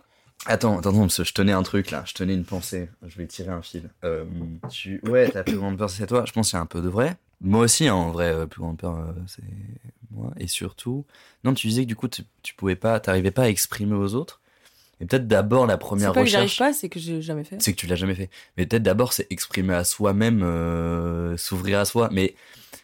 [0.46, 3.14] Attends, attends, attends, parce que je tenais un truc là, je tenais une pensée, je
[3.18, 3.90] vais tirer un fil.
[4.04, 4.25] Euh,
[4.70, 4.99] tu...
[5.06, 6.88] Ouais, ta plus grande peur c'est toi, je pense qu'il y a un peu de
[6.88, 7.16] vrai.
[7.42, 8.96] Moi aussi, hein, en vrai, euh, plus grande peur
[9.26, 9.42] c'est
[10.11, 10.33] moi.
[10.38, 11.05] Et surtout,
[11.45, 14.14] non, tu disais que du coup tu, tu pouvais pas, t'arrivais pas à exprimer aux
[14.14, 14.40] autres.
[15.00, 17.61] Et peut-être d'abord la première pas que recherche, pas, c'est que j'ai jamais fait.
[17.61, 18.29] c'est que tu l'as jamais fait.
[18.57, 22.11] Mais peut-être d'abord c'est exprimer à soi-même, euh, s'ouvrir à soi.
[22.12, 22.35] Mais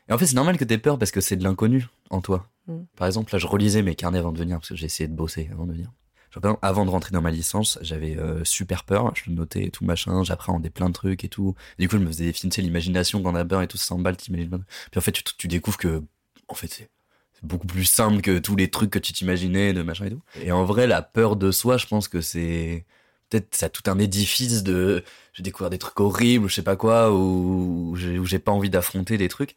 [0.08, 2.48] et en fait c'est normal que t'aies peur parce que c'est de l'inconnu en toi.
[2.68, 2.78] Mm.
[2.96, 5.14] Par exemple, là je relisais mes carnets avant de venir parce que j'ai essayé de
[5.14, 5.92] bosser avant de venir.
[6.30, 9.70] Genre, par exemple, avant de rentrer dans ma licence, j'avais euh, super peur, je notais
[9.70, 11.54] tout machin, j'appréhendais plein de trucs et tout.
[11.78, 13.68] Du coup, je me faisais des films, tu sais, l'imagination quand on a peur et
[13.68, 16.02] tout, ça s'emballe, t'imagines Puis en fait, tu, tu découvres que,
[16.48, 16.90] en fait, c'est
[17.38, 20.22] c'est beaucoup plus simple que tous les trucs que tu t'imaginais, de machin et tout.
[20.42, 22.84] Et en vrai, la peur de soi, je pense que c'est
[23.28, 25.02] peut-être ça a tout un édifice de
[25.32, 28.70] j'ai découvert des trucs horribles, je sais pas quoi, ou j'ai où j'ai pas envie
[28.70, 29.56] d'affronter des trucs.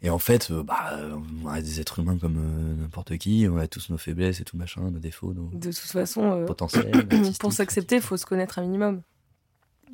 [0.00, 0.96] Et en fait, euh, bah,
[1.44, 4.44] on est des êtres humains comme euh, n'importe qui, on a tous nos faiblesses et
[4.44, 6.92] tout machin, nos défauts, nos De toute façon, euh, potentiels.
[7.40, 9.02] pour s'accepter, il faut se connaître un minimum.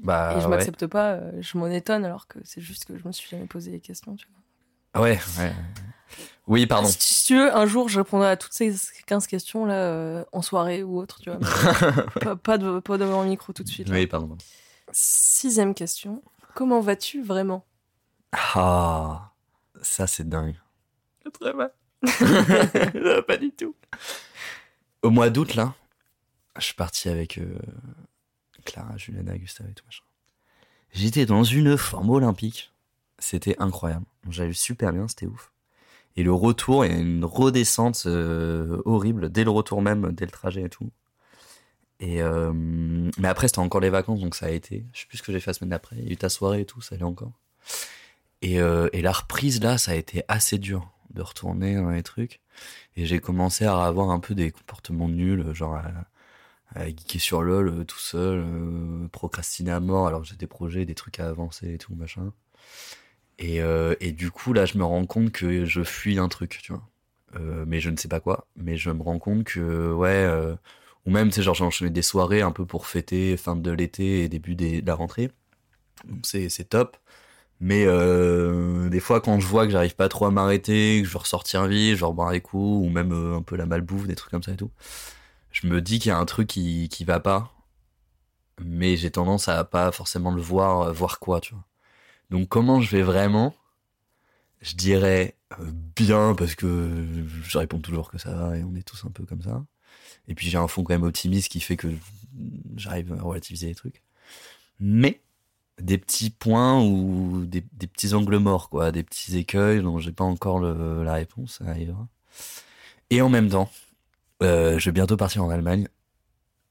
[0.02, 0.56] Bah, Et je ouais.
[0.56, 3.70] m'accepte pas, je m'en étonne alors que c'est juste que je me suis jamais posé
[3.70, 4.14] les questions.
[4.16, 4.42] Tu vois.
[4.92, 5.52] Ah ouais, ouais.
[6.46, 6.88] Oui, pardon.
[6.88, 8.74] Si, si tu veux, un jour, je répondrai à toutes ces
[9.06, 11.38] 15 questions là euh, en soirée ou autre, tu vois.
[12.20, 13.88] pas, pas, de, pas devant le micro tout de suite.
[13.88, 13.94] là.
[13.94, 14.36] oui, pardon.
[14.92, 16.22] Sixième question.
[16.54, 17.64] Comment vas-tu vraiment?
[18.32, 19.32] Ah,
[19.80, 20.56] ça c'est dingue.
[21.32, 21.72] Très mal.
[23.26, 23.74] pas du tout.
[25.02, 25.74] Au mois d'août, là,
[26.58, 27.58] je suis parti avec euh,
[28.64, 30.04] Clara, Juliana, Gustave et tout machin.
[30.92, 32.72] J'étais dans une forme olympique.
[33.18, 34.04] C'était incroyable.
[34.28, 35.52] J'avais eu super bien, c'était ouf.
[36.16, 40.24] Et le retour, il y a une redescente euh, horrible, dès le retour même, dès
[40.24, 40.90] le trajet et tout.
[42.00, 44.84] Et euh, mais après, c'était encore les vacances, donc ça a été.
[44.92, 45.96] Je sais plus ce que j'ai fait la semaine d'après.
[45.96, 47.32] Il y a eu ta soirée et tout, ça allait encore.
[48.42, 52.02] Et, euh, et la reprise, là, ça a été assez dur de retourner dans les
[52.02, 52.40] trucs.
[52.96, 55.90] Et j'ai commencé à avoir un peu des comportements nuls, genre à,
[56.74, 58.44] à geeker sur LoL tout seul,
[59.12, 62.32] procrastiner à mort alors que j'ai des projets, des trucs à avancer et tout, machin.
[63.38, 66.60] Et, euh, et du coup, là, je me rends compte que je fuis un truc,
[66.62, 66.88] tu vois.
[67.36, 68.46] Euh, mais je ne sais pas quoi.
[68.56, 70.54] Mais je me rends compte que, ouais, euh,
[71.06, 73.70] ou même, tu sais, genre, j'ai enchaîné des soirées un peu pour fêter fin de
[73.70, 75.30] l'été et début de la rentrée.
[76.06, 76.96] Donc, c'est top.
[77.60, 77.86] Mais
[78.90, 81.66] des fois, quand je vois que j'arrive pas trop à m'arrêter, que je veux ressortir
[81.66, 84.42] vite, je veux reboire des coups, ou même un peu la malbouffe, des trucs comme
[84.42, 84.70] ça et tout,
[85.52, 87.52] je me dis qu'il y a un truc qui, qui va pas.
[88.60, 91.64] Mais j'ai tendance à pas forcément le voir, voir quoi, tu vois.
[92.34, 93.54] Donc, comment je vais vraiment?
[94.60, 97.06] Je dirais euh, bien, parce que
[97.44, 99.64] je réponds toujours que ça va et on est tous un peu comme ça.
[100.26, 101.86] Et puis, j'ai un fond quand même optimiste qui fait que
[102.74, 104.02] j'arrive à relativiser les trucs.
[104.80, 105.20] Mais
[105.80, 110.24] des petits points ou des, petits angles morts, quoi, des petits écueils dont j'ai pas
[110.24, 111.66] encore la réponse, ça.
[113.10, 113.70] Et en même temps,
[114.42, 115.86] euh, je vais bientôt partir en Allemagne,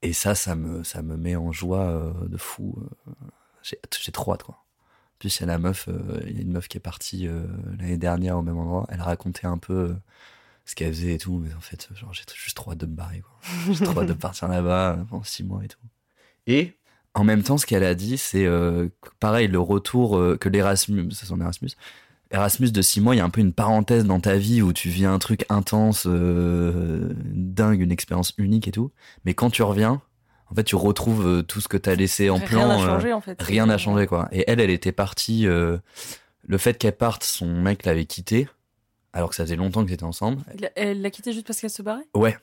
[0.02, 2.84] et ça, ça me, ça me met en joie euh, de fou.
[3.64, 4.63] j'ai trop hâte, quoi.
[5.24, 7.30] Plus, il y a la meuf, euh, il y a une meuf qui est partie
[7.30, 7.46] euh,
[7.80, 9.94] l'année dernière au même endroit, elle racontait un peu euh,
[10.66, 12.94] ce qu'elle faisait et tout, mais en fait, genre, j'ai juste trop hâte de me
[12.94, 13.40] barrer, quoi.
[13.74, 15.80] J'ai trop hâte de partir là-bas pendant six mois et tout.
[16.46, 16.78] Et?
[17.14, 18.90] En même temps, ce qu'elle a dit, c'est euh,
[19.22, 21.70] pareil, le retour euh, que l'Erasmus, c'est son Erasmus,
[22.32, 24.74] Erasmus de six mois, il y a un peu une parenthèse dans ta vie où
[24.74, 28.92] tu vis un truc intense, euh, dingue, une expérience unique et tout.
[29.24, 30.02] Mais quand tu reviens,
[30.54, 32.68] en fait, tu retrouves euh, tout ce que t'as laissé en plan.
[32.68, 33.42] Rien n'a euh, changé en fait.
[33.42, 34.30] rien n'a changé, quoi.
[34.32, 35.48] Et elle, elle était partie.
[35.48, 35.80] euh,
[36.46, 38.48] le fait qu'elle parte, son mec l'avait quittée,
[39.14, 40.44] alors que ça faisait longtemps qu'ils étaient ensemble.
[40.76, 42.06] Elle- l'a quitté juste parce qu'elle se barrait?
[42.14, 42.38] Ouais.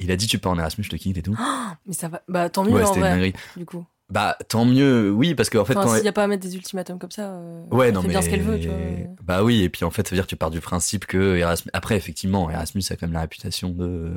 [0.00, 1.38] Il a dit tu pars en Erasmus, je te quitte et tout.
[1.86, 2.22] Mais ça va.
[2.26, 3.86] Bah tant mieux ouais, en vrai, du coup.
[4.08, 5.94] Bah, tant mieux, oui, parce qu'en fait, Enfin, quand.
[5.94, 8.06] s'il n'y a pas à mettre des ultimatums comme ça, euh, Ouais, elle non, fait
[8.06, 8.14] mais.
[8.14, 8.76] bien ce qu'elle veut, tu vois.
[9.24, 11.36] Bah oui, et puis en fait, ça veut dire que tu pars du principe que
[11.36, 11.70] Erasmus.
[11.72, 14.12] Après, effectivement, Erasmus a quand même la réputation de.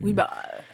[0.00, 0.30] Oui, bah,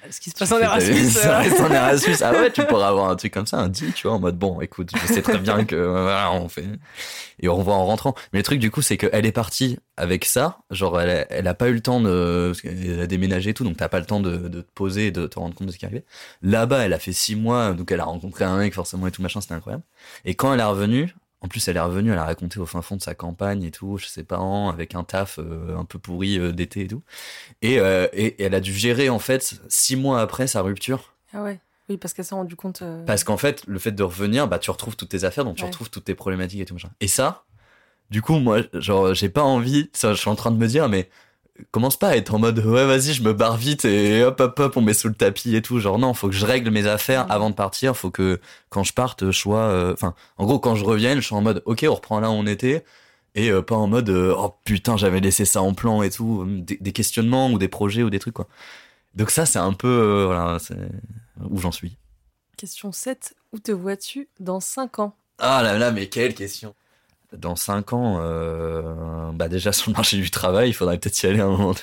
[0.08, 1.04] ce qui se passe en Erasmus.
[1.10, 2.14] Ça euh, reste en Erasmus.
[2.20, 4.38] Ah ouais, tu pourrais avoir un truc comme ça, un dit, tu vois, en mode
[4.38, 6.64] bon, écoute, je sais très bien que euh, voilà, on fait.
[7.42, 8.14] Et on revoit en rentrant.
[8.32, 10.58] Mais le truc, du coup, c'est qu'elle est partie avec ça.
[10.70, 12.52] Genre, elle a, elle a pas eu le temps de.
[12.62, 15.10] qu'elle a déménagé et tout, donc t'as pas le temps de, de te poser et
[15.10, 16.04] de te rendre compte de ce qui arrivait.
[16.42, 19.22] Là-bas, elle a fait six mois, donc elle a rencontré un mec, forcément, et tout
[19.22, 19.82] machin, c'était incroyable.
[20.24, 22.82] Et quand elle est revenue, en plus, elle est revenue, elle a raconté au fin
[22.82, 25.98] fond de sa campagne et tout, chez ses parents, avec un taf euh, un peu
[25.98, 27.02] pourri euh, d'été et tout.
[27.62, 31.14] Et, euh, et, et elle a dû gérer, en fait, six mois après sa rupture.
[31.32, 31.58] Ah ouais.
[31.88, 32.82] Oui, parce qu'elle s'est rendue compte.
[33.06, 35.62] Parce qu'en fait, le fait de revenir, bah, tu retrouves toutes tes affaires, donc tu
[35.62, 35.70] Ouais.
[35.70, 36.90] retrouves toutes tes problématiques et tout machin.
[37.00, 37.44] Et ça,
[38.10, 40.88] du coup, moi, genre, j'ai pas envie, ça, je suis en train de me dire,
[40.88, 41.08] mais
[41.70, 44.58] commence pas à être en mode, ouais, vas-y, je me barre vite et hop, hop,
[44.58, 45.78] hop, on met sous le tapis et tout.
[45.80, 47.32] Genre, non, faut que je règle mes affaires Ouais.
[47.32, 47.96] avant de partir.
[47.96, 51.26] Faut que, quand je parte, je sois, euh, enfin, en gros, quand je revienne, je
[51.26, 52.84] suis en mode, ok, on reprend là où on était.
[53.34, 56.44] Et euh, pas en mode, euh, oh putain, j'avais laissé ça en plan et tout.
[56.48, 58.48] Des, des questionnements ou des projets ou des trucs, quoi.
[59.14, 60.76] Donc ça, c'est un peu, voilà, c'est
[61.48, 61.96] où j'en suis.
[62.56, 63.34] Question 7.
[63.52, 65.16] Où te vois-tu dans 5 ans?
[65.38, 66.74] Ah là là, mais quelle question
[67.36, 71.26] Dans 5 ans, euh, bah déjà sur le marché du travail, il faudrait peut-être y
[71.26, 71.74] aller à un moment.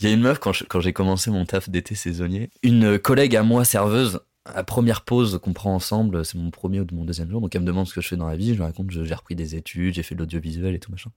[0.00, 3.42] Il y a une meuf, quand j'ai commencé mon taf d'été saisonnier, une collègue à
[3.42, 7.40] moi, serveuse, à première pause qu'on prend ensemble, c'est mon premier ou mon deuxième jour,
[7.40, 9.14] donc elle me demande ce que je fais dans la vie, je lui raconte j'ai
[9.14, 11.10] repris des études, j'ai fait de l'audiovisuel et tout machin.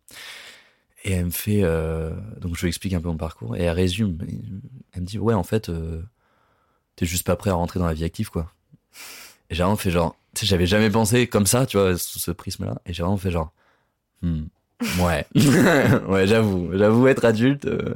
[1.06, 3.72] Et elle me fait, euh, donc je lui explique un peu mon parcours, et elle
[3.72, 4.18] résume,
[4.94, 6.02] elle me dit, ouais, en fait, euh,
[6.96, 8.52] t'es juste pas prêt à rentrer dans la vie active, quoi.
[9.50, 12.76] Et j'ai vraiment fait genre, j'avais jamais pensé comme ça, tu vois, sous ce prisme-là.
[12.86, 13.52] Et j'ai vraiment fait genre,
[14.22, 14.44] hmm,
[15.02, 15.26] ouais,
[16.08, 17.66] ouais, j'avoue, j'avoue être adulte.
[17.66, 17.94] euh,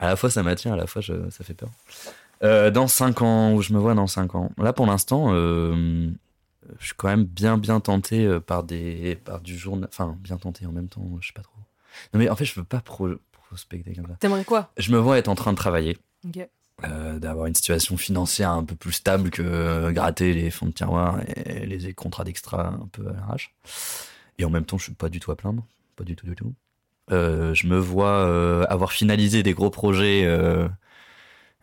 [0.00, 1.70] à la fois ça m'attire, à la fois je- ça fait peur.
[2.44, 4.50] Euh, dans 5 ans, où je me vois dans 5 ans.
[4.58, 6.08] Là, pour l'instant, euh,
[6.78, 10.64] je suis quand même bien, bien tenté par des, par du journal, enfin, bien tenté
[10.66, 11.56] en même temps, je sais pas trop.
[12.14, 14.14] Non, mais en fait, je veux pas pro- prospecter comme ça.
[14.20, 14.70] T'aimerais quoi?
[14.76, 16.46] Je me vois être en train de travailler Ok.
[16.84, 20.70] Euh, d'avoir une situation financière un peu plus stable que euh, gratter les fonds de
[20.70, 23.52] tiroir et les contrats d'extra un peu à l'arrache.
[24.38, 26.36] Et en même temps, je suis pas du tout à plaindre, pas du tout du
[26.36, 26.54] tout.
[27.10, 30.20] Euh, je me vois avoir finalisé des gros projets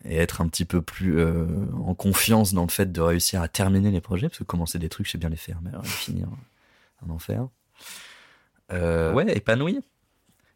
[0.04, 3.92] et être un petit peu plus en confiance dans le fait de réussir à terminer
[3.92, 5.90] les projets, parce que commencer des trucs, je sais bien les faire, mais alors les
[5.90, 6.28] finir,
[7.08, 7.48] un enfer.
[8.72, 9.80] Ouais, épanoui.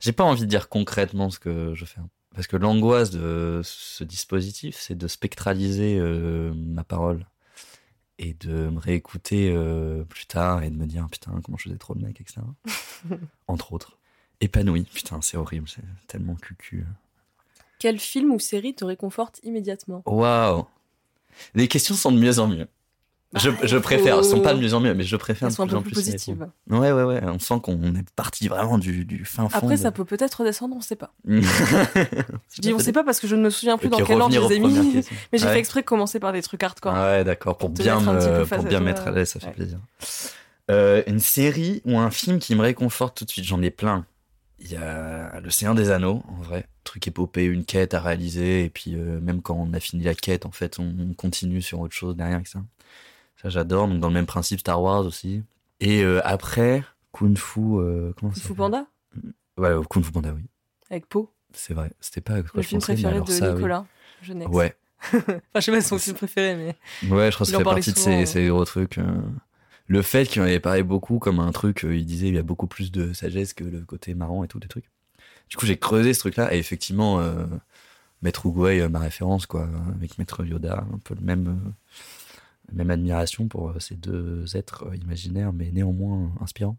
[0.01, 2.01] J'ai pas envie de dire concrètement ce que je fais.
[2.35, 7.25] Parce que l'angoisse de ce dispositif, c'est de spectraliser euh, ma parole
[8.19, 11.77] et de me réécouter euh, plus tard et de me dire putain comment je faisais
[11.77, 12.41] trop le mec, etc.
[13.47, 13.97] Entre autres.
[14.41, 16.85] Épanoui, putain c'est horrible, c'est tellement cucu.
[17.79, 20.03] Quel film ou série te réconforte immédiatement?
[20.05, 20.65] Waouh
[21.55, 22.67] Les questions sont de mieux en mieux.
[23.35, 25.55] Je, je préfère, elles sont pas de mieux en mieux, mais je préfère Elles de
[25.55, 25.95] sont un plus peu en plus plus.
[26.03, 26.47] positives.
[26.67, 29.57] Ouais, ouais, ouais, on sent qu'on est parti vraiment du, du fin fond.
[29.59, 31.13] Après, de- ça peut peut-être redescendre, on sait pas.
[31.27, 34.19] je dis on sait pas parce que je ne me souviens plus Et dans quel
[34.19, 35.03] ordre je les ai mis.
[35.31, 35.53] Mais j'ai Ouais.
[35.53, 36.93] fait exprès de commencer par des trucs hardcore.
[36.95, 39.53] Ah ouais, d'accord, pour, bien, un me, pour bien mettre à l'aise, ça fait ouais.
[39.53, 39.77] plaisir.
[40.71, 44.05] Euh, une série ou un film qui me réconforte tout de suite, j'en ai plein.
[44.59, 46.65] Il y a Le Seigneur des Anneaux, en vrai.
[46.83, 50.15] Truc épopée, une quête à réaliser, et puis euh, même quand on a fini la
[50.15, 52.59] quête, en fait, on, on continue sur autre chose derrière, etc.
[53.41, 53.87] Ça, j'adore.
[53.87, 55.43] Donc, dans le même principe, Star Wars aussi.
[55.79, 57.59] Et euh, après, Kung Fu.
[57.61, 58.85] euh, comment Kung Fu Panda?
[59.57, 60.43] Ouais, euh, Kung Fu Panda, oui.
[60.89, 61.91] avec Po, C'est vrai.
[61.99, 63.55] C'était pas quoi le film pensais, préféré de ça, oui.
[63.55, 63.85] Nicolas
[64.21, 64.51] Genex.
[64.51, 64.75] Ouais.
[65.13, 67.57] Enfin, je sais pas si c'est son film préféré, mais Ouais, je crois que ça
[67.57, 68.25] fait partie de souvent, ces, ouais.
[68.25, 68.97] ces gros trucs.
[68.97, 69.21] euh.
[69.87, 72.37] Le fait qu'il en avait parlé beaucoup comme un truc, euh, il disait il y
[72.37, 74.89] a beaucoup plus de sagesse que le côté marrant et tout, des trucs.
[75.49, 77.19] Du coup, j'ai creusé ce truc-là et effectivement,
[78.21, 81.73] Maître euh, ma référence, quoi, avec Maître Yoda, un peu le même,
[82.73, 86.77] même admiration pour euh, ces deux êtres euh, imaginaires, mais néanmoins inspirants.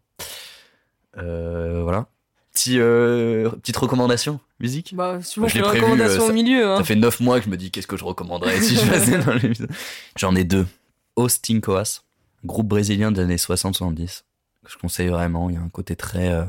[1.17, 2.07] Euh, voilà.
[2.53, 6.67] Petit, euh, petite recommandation, musique bah, Je je l'ai prévu, euh, au milieu.
[6.67, 6.77] Hein.
[6.77, 9.17] ça fait neuf mois que je me dis qu'est-ce que je recommanderais si je faisais
[9.23, 9.69] dans l'épisode.
[10.17, 10.67] J'en ai deux.
[11.15, 12.01] Austin Coas,
[12.43, 14.23] groupe brésilien des années 60-70.
[14.67, 15.49] Je conseille vraiment.
[15.49, 16.29] Il y a un côté très.
[16.29, 16.43] euh,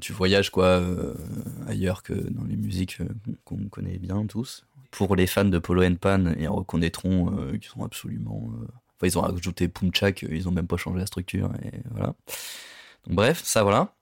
[0.00, 0.82] tu voyages quoi
[1.68, 2.98] ailleurs que dans les musiques
[3.44, 4.64] qu'on connaît bien tous.
[4.90, 8.50] Pour les fans de Polo and Pan, ils reconnaîtront euh, qu'ils sont absolument.
[8.60, 12.14] euh, Enfin, ils ont ajouté Punchak, ils ont même pas changé la structure et voilà.
[13.06, 13.94] Donc, bref, ça voilà.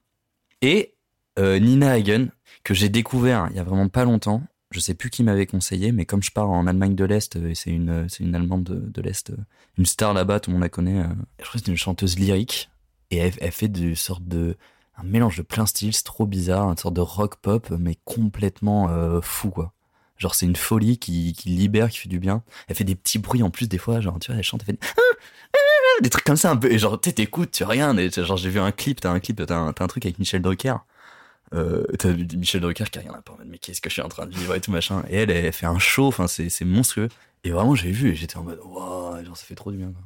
[0.60, 0.94] Et
[1.38, 2.28] euh, Nina Hagen,
[2.64, 4.42] que j'ai découvert il y a vraiment pas longtemps.
[4.70, 7.48] Je sais plus qui m'avait conseillé, mais comme je pars en Allemagne de l'Est, euh,
[7.50, 9.36] et c'est une, euh, c'est une Allemande de, l'Est, euh,
[9.78, 10.98] une star là-bas, tout le monde la connaît.
[11.00, 12.68] euh, je crois que c'est une chanteuse lyrique,
[13.10, 14.56] et elle, fait du sorte de
[14.96, 18.90] un mélange de plein styles, c'est trop bizarre, une sorte de rock pop, mais complètement
[18.90, 19.72] euh, fou quoi.
[20.18, 22.42] Genre, c'est une folie qui, qui libère, qui fait du bien.
[22.66, 24.00] Elle fait des petits bruits en plus, des fois.
[24.00, 24.80] Genre, tu vois, elle chante, elle fait
[26.02, 26.70] des trucs comme ça un peu.
[26.70, 27.96] Et genre, t'écoutes, tu rien.
[27.96, 30.42] Et genre, j'ai vu un clip, t'as un clip, t'as un, un truc avec Michel
[30.42, 30.74] Drucker.
[31.54, 34.08] Euh, t'as Michel Drucker qui a rien à part, mais qu'est-ce que je suis en
[34.08, 35.02] train de vivre et tout machin.
[35.08, 37.08] Et elle, elle fait un show, enfin, c'est, c'est monstrueux.
[37.44, 39.92] Et vraiment, j'ai vu et j'étais en mode, waouh, genre, ça fait trop du bien,
[39.92, 40.02] quoi.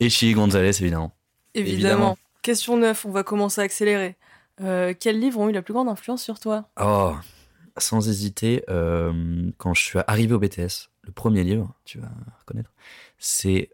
[0.00, 1.14] Et Chili Gonzalez, évidemment.
[1.54, 1.74] Évidemment.
[1.74, 2.18] Évidemment.
[2.42, 4.16] Question 9, on va commencer à accélérer.
[4.60, 6.68] Euh, quels livres ont eu la plus grande influence sur toi?
[6.80, 7.14] Oh,
[7.82, 12.10] sans hésiter, euh, quand je suis arrivé au BTS, le premier livre, tu vas
[12.40, 12.72] reconnaître,
[13.18, 13.70] c'est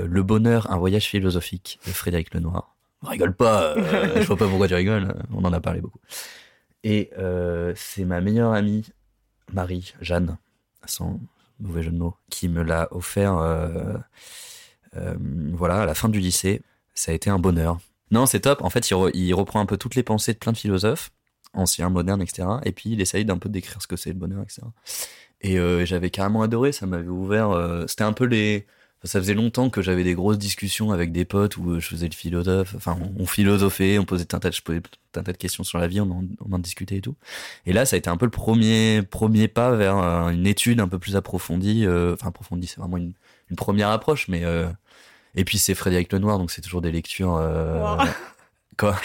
[0.00, 2.74] euh, Le bonheur, un voyage philosophique de Frédéric Lenoir.
[3.02, 6.00] Rigole pas, euh, je vois pas pourquoi tu rigoles, on en a parlé beaucoup.
[6.82, 8.84] Et euh, c'est ma meilleure amie,
[9.52, 10.38] Marie, Jeanne,
[10.86, 11.20] sans
[11.60, 13.34] mauvais jeu de mots, qui me l'a offert
[15.52, 16.62] voilà, à la fin du lycée.
[16.94, 17.78] Ça a été un bonheur.
[18.10, 18.62] Non, c'est top.
[18.62, 21.10] En fait, il, re- il reprend un peu toutes les pensées de plein de philosophes,
[21.54, 22.48] anciens, modernes, etc.
[22.64, 24.62] Et puis, il essaye d'un peu décrire ce que c'est le bonheur, etc.
[25.40, 26.72] Et euh, j'avais carrément adoré.
[26.72, 27.50] Ça m'avait ouvert.
[27.50, 28.66] euh, C'était un peu les.
[29.06, 32.08] Ça faisait longtemps que j'avais des grosses discussions avec des potes où euh, je faisais
[32.08, 32.74] le philosophe.
[32.74, 36.00] Enfin, on, philosophait, on posait un tas, de, je posais de questions sur la vie,
[36.00, 37.14] on en, discutait et tout.
[37.66, 40.80] Et là, ça a été un peu le premier, premier pas vers euh, une étude
[40.80, 41.84] un peu plus approfondie.
[41.84, 43.12] euh, Enfin, approfondie, c'est vraiment une,
[43.50, 44.42] une première approche, mais.
[45.34, 47.34] et puis c'est Frédéric Lenoir, donc c'est toujours des lectures.
[47.36, 47.96] euh.
[48.78, 48.96] Quoi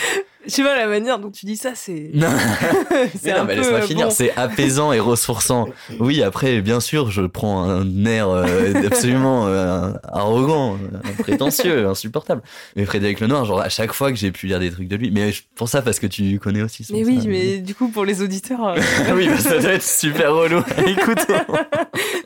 [0.45, 2.09] Je sais pas, la manière dont tu dis ça, c'est.
[2.13, 2.27] Non,
[3.21, 4.07] c'est non, un mais peu, laisse-moi euh, finir.
[4.07, 4.11] bon.
[4.11, 5.67] C'est apaisant et ressourçant.
[5.99, 10.77] Oui, après, bien sûr, je prends un air euh, absolument euh, arrogant,
[11.19, 12.41] prétentieux, insupportable.
[12.75, 15.11] Mais Frédéric Lenoir, genre à chaque fois que j'ai pu lire des trucs de lui,
[15.11, 16.83] mais je- pour ça parce que tu connais aussi.
[16.83, 17.27] son- Mais oui, ça.
[17.27, 18.79] mais du coup, pour les auditeurs, euh,
[19.13, 20.63] oui, bah, ça doit être super relou.
[20.87, 21.19] Écoute.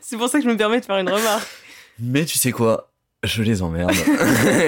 [0.00, 1.46] c'est pour ça que je me permets de faire une remarque.
[2.00, 2.90] Mais tu sais quoi?
[3.22, 3.90] Je les emmerde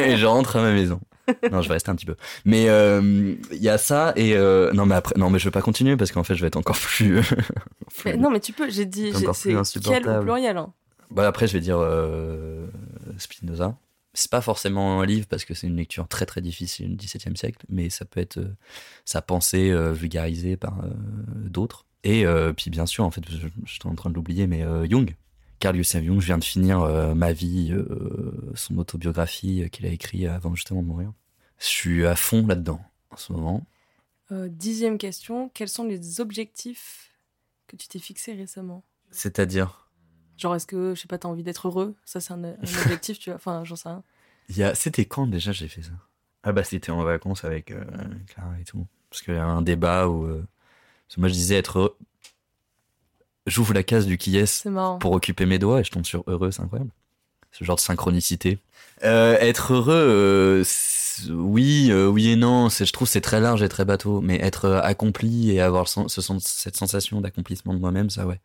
[0.07, 0.99] et je rentre à ma maison.
[1.53, 2.17] Non, je vais rester un petit peu.
[2.45, 5.51] Mais euh, il y a ça et euh, non mais après non mais je vais
[5.51, 7.21] pas continuer parce qu'en fait je vais être encore plus.
[7.23, 7.37] plus-
[8.05, 10.21] Mais non, mais tu peux, j'ai dit, C'est quel insupportable.
[10.23, 10.73] pluriel hein.
[11.11, 12.67] Bah après je vais dire euh,
[13.19, 13.77] Spinoza.
[14.15, 17.37] C'est pas forcément un livre parce que c'est une lecture très très difficile du XVIIe
[17.37, 18.55] siècle, mais ça peut être euh,
[19.05, 20.89] sa pensée euh, vulgarisée par euh,
[21.49, 21.85] d'autres.
[22.03, 24.63] Et euh, puis bien sûr en fait je, je suis en train de l'oublier mais
[24.63, 25.15] euh, Jung.
[25.59, 29.87] Carl Gustav Jung, je viens de finir euh, ma vie, euh, son autobiographie euh, qu'il
[29.87, 31.13] a écrit avant justement de mourir.
[31.59, 33.67] Je suis à fond là-dedans en ce moment.
[34.31, 37.13] Dixième question, quels sont les objectifs
[37.69, 38.83] que tu t'es fixés récemment?
[39.13, 39.89] C'est-à-dire,
[40.37, 41.95] Genre, est-ce que, je sais pas, t'as envie d'être heureux?
[42.05, 43.37] Ça, c'est un, un objectif, tu vois.
[43.37, 44.03] Enfin, j'en sais rien.
[44.65, 45.93] a, c'était quand déjà j'ai fait ça?
[46.43, 47.73] Ah bah c'était en vacances avec
[48.27, 48.87] Clara et tout.
[49.11, 51.97] Parce qu'il y a un débat où, parce que moi je disais être heureux.
[53.47, 54.67] J'ouvre la case du qui est
[54.99, 56.91] pour occuper mes doigts et je tombe sur heureux, c'est incroyable.
[57.53, 58.59] Ce genre de synchronicité.
[59.05, 60.65] Euh, être heureux, euh,
[61.31, 62.69] oui, euh, oui et non.
[62.69, 64.21] C'est, je trouve, c'est très large et très bateau.
[64.21, 68.41] Mais être accompli et avoir ce sens- cette sensation d'accomplissement de moi-même, ça, ouais.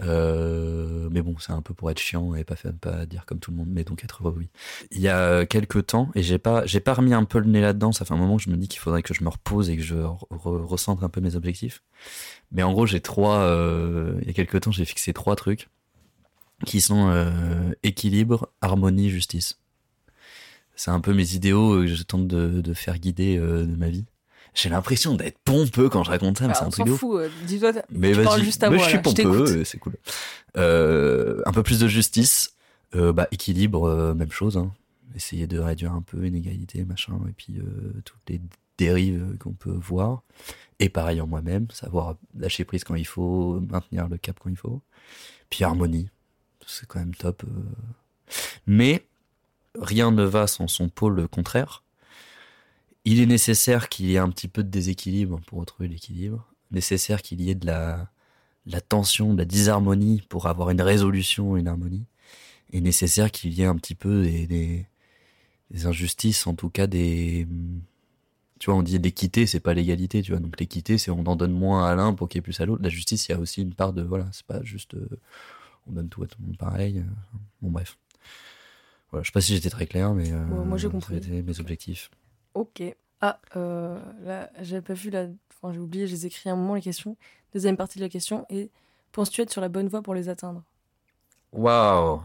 [0.00, 3.38] Euh, mais bon, c'est un peu pour être chiant et pas faire, pas dire comme
[3.40, 3.68] tout le monde.
[3.70, 4.48] Mais donc être oui.
[4.90, 7.60] Il y a quelques temps et j'ai pas, j'ai pas remis un peu le nez
[7.60, 7.92] là-dedans.
[7.92, 9.76] Ça fait un moment que je me dis qu'il faudrait que je me repose et
[9.76, 11.82] que je re- re- recentre un peu mes objectifs.
[12.52, 13.38] Mais en gros, j'ai trois.
[13.40, 15.68] euh, il y a quelques temps, j'ai fixé trois trucs
[16.66, 19.58] qui sont euh, équilibre, harmonie, justice.
[20.76, 23.88] C'est un peu mes idéaux que je tente de, de faire guider euh, de ma
[23.88, 24.04] vie.
[24.60, 27.20] J'ai l'impression d'être pompeux quand je raconte ça, mais Ah, c'est un truc de fout.
[27.20, 28.84] euh, Dis-toi, Mais tu parles vas-y, juste à Mais moi.
[28.84, 29.94] je suis là, pompeux, c'est cool.
[30.56, 32.54] Euh, un peu plus de justice,
[32.96, 34.56] euh, bah, équilibre, euh, même chose.
[34.56, 34.72] Hein.
[35.14, 37.60] Essayer de réduire un peu inégalité, machin, et puis
[38.04, 38.40] toutes les
[38.78, 40.22] dérives qu'on peut voir.
[40.80, 44.56] Et pareil en moi-même, savoir lâcher prise quand il faut, maintenir le cap quand il
[44.56, 44.82] faut.
[45.50, 46.08] Puis harmonie,
[46.66, 47.42] c'est quand même top.
[48.66, 49.06] Mais
[49.80, 51.82] rien ne va sans son pôle contraire.
[53.10, 56.46] Il est nécessaire qu'il y ait un petit peu de déséquilibre pour retrouver l'équilibre.
[56.70, 58.10] Nécessaire qu'il y ait de la,
[58.66, 62.04] de la tension, de la disharmonie pour avoir une résolution, une harmonie.
[62.74, 64.86] Et nécessaire qu'il y ait un petit peu des, des,
[65.70, 67.48] des injustices, en tout cas des.
[68.58, 70.40] Tu vois, on dit l'équité, c'est pas l'égalité, tu vois.
[70.40, 72.66] Donc l'équité, c'est on en donne moins à l'un pour qu'il y ait plus à
[72.66, 72.82] l'autre.
[72.82, 74.02] La justice, il y a aussi une part de.
[74.02, 74.92] Voilà, c'est pas juste.
[74.94, 75.08] euh,
[75.86, 76.98] on donne tout à tout le monde pareil.
[76.98, 77.02] euh,
[77.62, 77.96] Bon, bref.
[79.10, 80.30] Voilà, je sais pas si j'étais très clair, mais.
[80.30, 81.20] euh, Ouais, moi, j'ai compris.
[81.42, 82.10] mes objectifs.
[82.58, 82.82] Ok.
[83.20, 85.26] Ah, euh, là, j'avais pas vu la.
[85.62, 87.16] Enfin, j'ai oublié, je les ai écrits à un moment, les questions.
[87.54, 88.46] Deuxième partie de la question.
[88.50, 88.70] Et
[89.12, 90.62] penses-tu être sur la bonne voie pour les atteindre?
[91.52, 92.20] Waouh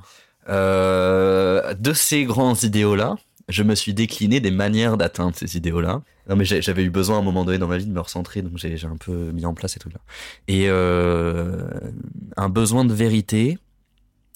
[0.50, 3.15] Euh, De ces grands idéaux-là,
[3.48, 6.02] je me suis décliné des manières d'atteindre ces idéaux-là.
[6.30, 8.00] Non mais j'ai- j'avais eu besoin à un moment donné dans ma vie de me
[8.00, 10.00] recentrer, donc j'ai j'ai un peu mis en place ces trucs-là.
[10.48, 11.67] Et euh,
[12.38, 13.58] un besoin de vérité.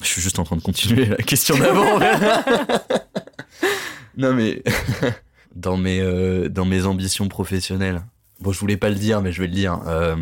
[0.02, 2.00] Je suis juste en train de continuer la question d'avant.
[4.18, 4.62] non mais
[5.58, 8.02] dans mes euh, dans mes ambitions professionnelles,
[8.40, 9.82] Bon, je voulais pas le dire, mais je vais le dire.
[9.88, 10.16] Euh,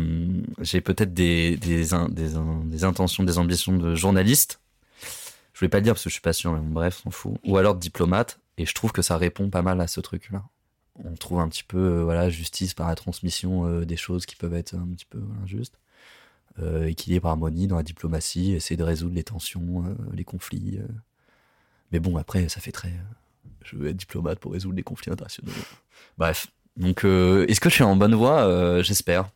[0.62, 2.08] j'ai peut-être des, des, des, in-
[2.64, 4.58] des intentions, des ambitions de journaliste.
[5.52, 7.34] Je voulais pas le dire parce que je suis pas sûr, mais bref, on fout.
[7.44, 8.40] Ou alors de diplomate.
[8.56, 10.44] Et je trouve que ça répond pas mal à ce truc-là.
[11.04, 14.54] On trouve un petit peu, euh, voilà, justice par la transmission des choses qui peuvent
[14.54, 15.78] être un petit peu injustes.
[16.86, 20.78] Équilibre, harmonie dans la diplomatie, essayer de résoudre les tensions, les conflits.
[21.92, 22.94] Mais bon, après, ça fait très.
[23.66, 25.52] Je veux être diplomate pour résoudre les conflits internationaux.
[26.18, 26.46] Bref.
[26.76, 28.42] Donc, euh, est-ce que je suis en bonne voie?
[28.46, 29.30] Euh, J'espère.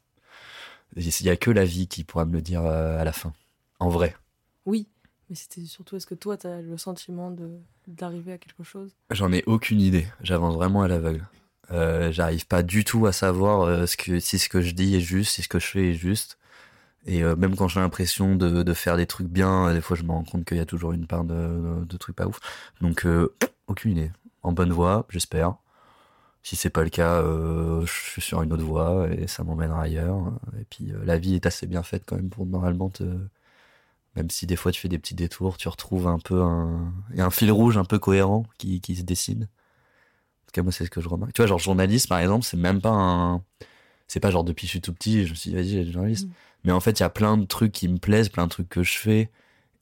[0.97, 3.33] Il y a que la vie qui pourra me le dire euh, à la fin.
[3.79, 4.15] En vrai.
[4.67, 4.89] Oui,
[5.29, 7.35] mais c'était surtout est-ce que toi, tu as le sentiment
[7.87, 8.91] d'arriver à quelque chose?
[9.11, 10.07] J'en ai aucune idée.
[10.23, 11.27] J'avance vraiment à l'aveugle.
[11.71, 15.01] Euh, J'arrive pas du tout à savoir ce que, si ce que je dis est
[15.01, 16.37] juste, si ce que je fais est juste.
[17.07, 20.03] Et euh, même quand j'ai l'impression de, de faire des trucs bien, des fois je
[20.03, 22.41] me rends compte qu'il y a toujours une part de, de, de trucs pas ouf.
[22.83, 23.33] Donc euh,
[23.69, 24.11] aucune idée.
[24.43, 25.57] En bonne voie, j'espère.
[26.43, 29.83] Si c'est pas le cas, euh, je suis sur une autre voie et ça m'emmènera
[29.83, 30.33] ailleurs.
[30.59, 33.05] Et puis euh, la vie est assez bien faite quand même pour normalement te,
[34.17, 37.17] même si des fois tu fais des petits détours, tu retrouves un peu un, il
[37.17, 39.45] y a un fil rouge un peu cohérent qui, qui se dessine.
[39.45, 41.33] En tout cas, moi, c'est ce que je remarque.
[41.33, 43.43] Tu vois, genre journaliste, par exemple, c'est même pas un,
[44.09, 45.93] c'est pas genre depuis que je suis tout petit, je me suis dit, vas-y, j'ai
[45.93, 46.27] journaliste.
[46.27, 46.33] Mm.
[46.65, 48.69] Mais en fait, il y a plein de trucs qui me plaisent, plein de trucs
[48.69, 49.31] que je fais.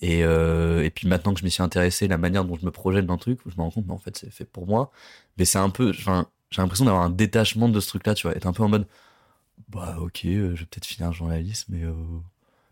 [0.00, 2.70] Et, euh, et puis maintenant que je m'y suis intéressé, la manière dont je me
[2.70, 4.92] projette dans le truc, je me rends compte, mais en fait, c'est fait pour moi.
[5.38, 6.10] Mais c'est un peu, j'ai
[6.58, 8.86] l'impression d'avoir un détachement de ce truc-là, tu vois, être un peu en mode,
[9.68, 11.92] bah, ok, euh, je vais peut-être finir journaliste, mais euh,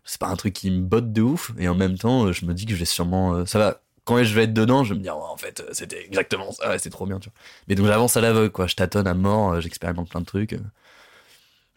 [0.05, 1.51] c'est pas un truc qui me botte de ouf.
[1.59, 3.81] Et en même temps, je me dis que je vais sûrement, ça va.
[4.05, 6.69] Quand je vais être dedans, je vais me dire, ouais, en fait, c'était exactement ça,
[6.69, 7.37] ouais, c'est trop bien, tu vois.
[7.67, 8.67] Mais donc j'avance à l'aveugle, quoi.
[8.67, 10.57] Je tâtonne à mort, j'expérimente plein de trucs.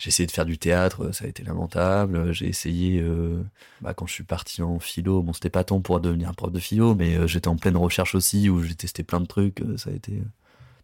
[0.00, 2.32] J'ai essayé de faire du théâtre, ça a été lamentable.
[2.32, 3.42] J'ai essayé, euh,
[3.82, 6.58] bah, quand je suis parti en philo, bon, c'était pas tant pour devenir prof de
[6.58, 9.60] philo, mais euh, j'étais en pleine recherche aussi, où j'ai testé plein de trucs.
[9.60, 10.22] euh, ça a été.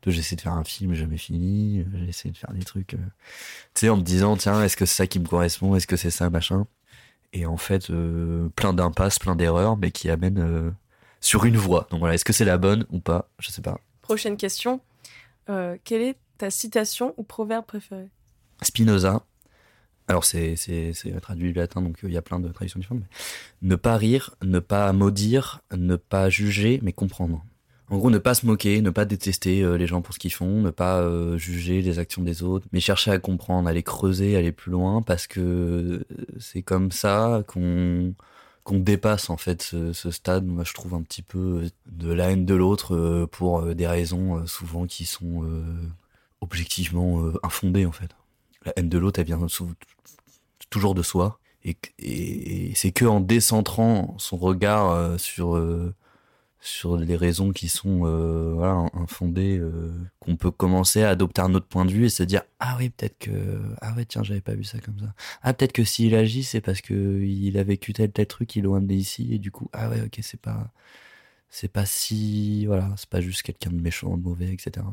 [0.07, 1.83] J'ai essayé de faire un film, jamais fini.
[1.95, 2.99] J'ai essayé de faire des trucs, tu
[3.75, 6.11] sais, en me disant, tiens, est-ce que c'est ça qui me correspond Est-ce que c'est
[6.11, 6.67] ça, machin
[7.33, 7.91] Et en fait,
[8.55, 10.75] plein d'impasses, plein d'erreurs, mais qui amènent
[11.21, 11.89] sur une voie.
[11.91, 13.31] Donc voilà, est-ce que c'est la bonne ou pas?
[13.41, 13.81] Je sais pas.
[14.03, 14.81] Prochaine question.
[15.47, 18.09] Quelle est ta citation ou proverbe préféré?
[18.63, 19.25] Spinoza.
[20.09, 20.55] Alors c'est
[21.21, 23.03] traduit du latin donc euh, il y a plein de traductions différentes.
[23.61, 27.45] mais Ne pas rire, ne pas maudire, ne pas juger mais comprendre.
[27.89, 30.33] En gros, ne pas se moquer, ne pas détester euh, les gens pour ce qu'ils
[30.33, 34.37] font, ne pas euh, juger les actions des autres, mais chercher à comprendre, aller creuser,
[34.37, 36.05] aller plus loin, parce que
[36.41, 38.15] c'est comme ça qu'on
[38.65, 42.45] qu'on dépasse en fait ce, stade, moi je trouve un petit peu de la haine
[42.45, 45.45] de l'autre pour des raisons souvent qui sont
[46.41, 48.11] objectivement infondées en fait.
[48.67, 49.47] La haine de l'autre, elle vient
[50.71, 51.39] toujours de soi,
[51.99, 55.95] et, c'est que en décentrant son regard euh, sur euh,
[56.61, 58.61] sur les raisons qui sont euh,
[58.95, 59.63] infondées,
[60.19, 62.91] qu'on peut commencer à adopter un autre point de vue et se dire ah oui
[62.91, 65.15] peut-être que ah ouais tiens j'avais pas vu ça comme ça.
[65.43, 68.61] Ah peut-être que s'il agit c'est parce que il a vécu tel tel truc il
[68.61, 70.73] est loin de ici et du coup ah ouais ok c'est pas
[71.51, 74.85] c'est pas si voilà c'est pas juste quelqu'un de méchant de mauvais etc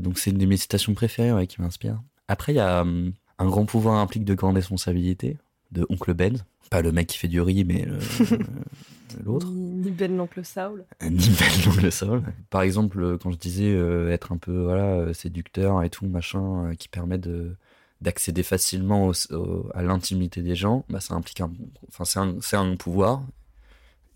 [0.00, 3.46] donc c'est une de mes citations préférées qui m'inspire après il y a hum, un
[3.46, 5.36] grand pouvoir implique de grandes responsabilités
[5.72, 6.36] de Oncle Ben
[6.70, 7.98] pas le mec qui fait du riz mais le-
[9.24, 10.84] l'autre Ni, Ben l'oncle Saul.
[11.02, 12.22] ni belle dans le sol.
[12.50, 16.06] Par exemple, euh, quand je disais euh, être un peu voilà euh, séducteur et tout
[16.06, 17.56] machin, euh, qui permet de
[18.00, 21.50] d'accéder facilement au- au- à l'intimité des gens, bah ça implique un,
[21.88, 23.22] enfin c'est un, c'est un pouvoir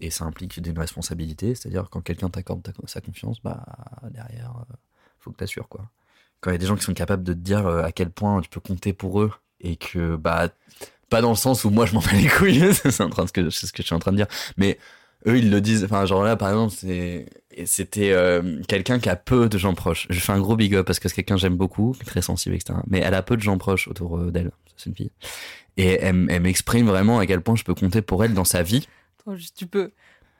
[0.00, 3.64] et ça implique une responsabilité, c'est-à-dire quand quelqu'un t'accorde ta- sa confiance, bah
[4.10, 4.74] derrière, euh,
[5.20, 5.88] faut que t'assures quoi.
[6.42, 8.10] Quand il y a des gens qui sont capables de te dire euh, à quel
[8.10, 10.48] point tu peux compter pour eux et que bah
[11.08, 13.32] pas dans le sens où moi je m'en bats les couilles, c'est ce ce
[13.72, 14.26] que je suis en train de dire,
[14.56, 14.78] mais
[15.26, 15.84] eux ils le disent.
[15.84, 17.26] Enfin genre là par exemple c'est
[17.64, 20.06] c'était euh, quelqu'un qui a peu de gens proches.
[20.10, 22.06] Je fais un gros big up parce que c'est quelqu'un que j'aime beaucoup qui est
[22.06, 24.50] très sensible etc mais elle a peu de gens proches autour euh, d'elle.
[24.76, 25.12] C'est une fille.
[25.76, 28.62] Et elle, elle m'exprime vraiment à quel point je peux compter pour elle dans sa
[28.62, 28.86] vie.
[29.20, 29.92] Attends, tu peux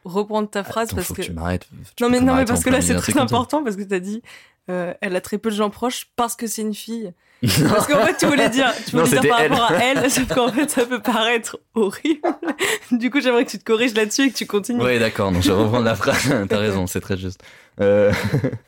[0.05, 1.23] reprendre ta phrase Attends, parce faut que.
[1.23, 1.69] que tu m'arrêtes.
[1.97, 4.01] Tu non, mais, non, mais parce que là, c'est très important parce que tu as
[4.01, 4.23] dit
[4.71, 7.13] euh, elle a très peu de gens proches parce que c'est une fille.
[7.69, 9.53] Parce qu'en fait, tu voulais dire, tu Non, voulais dire c'était par elle.
[9.53, 12.21] rapport à elle, sauf qu'en fait, ça peut paraître horrible.
[12.93, 14.81] Du coup, j'aimerais que tu te corriges là-dessus et que tu continues.
[14.81, 15.33] Ouais, d'accord.
[15.33, 16.33] Donc je vais reprendre la phrase.
[16.49, 17.43] T'as raison, c'est très juste.
[17.81, 18.13] Euh,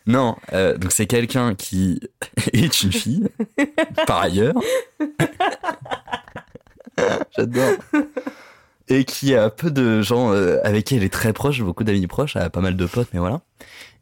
[0.08, 2.00] non, euh, donc c'est quelqu'un qui
[2.52, 3.28] est une fille,
[4.08, 4.54] par ailleurs.
[7.36, 7.76] J'adore.
[8.88, 10.30] Et qui a peu de gens
[10.64, 13.08] avec qui elle est très proche, beaucoup d'amis proches, elle a pas mal de potes,
[13.12, 13.40] mais voilà.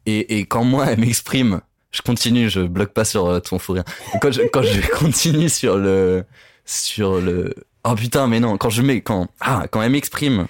[0.07, 1.61] Et, et quand moi elle m'exprime,
[1.93, 3.83] je continue, je bloque pas sur euh, ton fou rire.
[4.21, 6.25] Quand je, quand je continue sur le,
[6.65, 7.53] sur le,
[7.85, 10.47] oh putain, mais non, quand je mets, quand, ah, quand elle m'exprime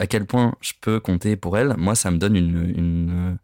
[0.00, 3.38] à quel point je peux compter pour elle, moi ça me donne une, une,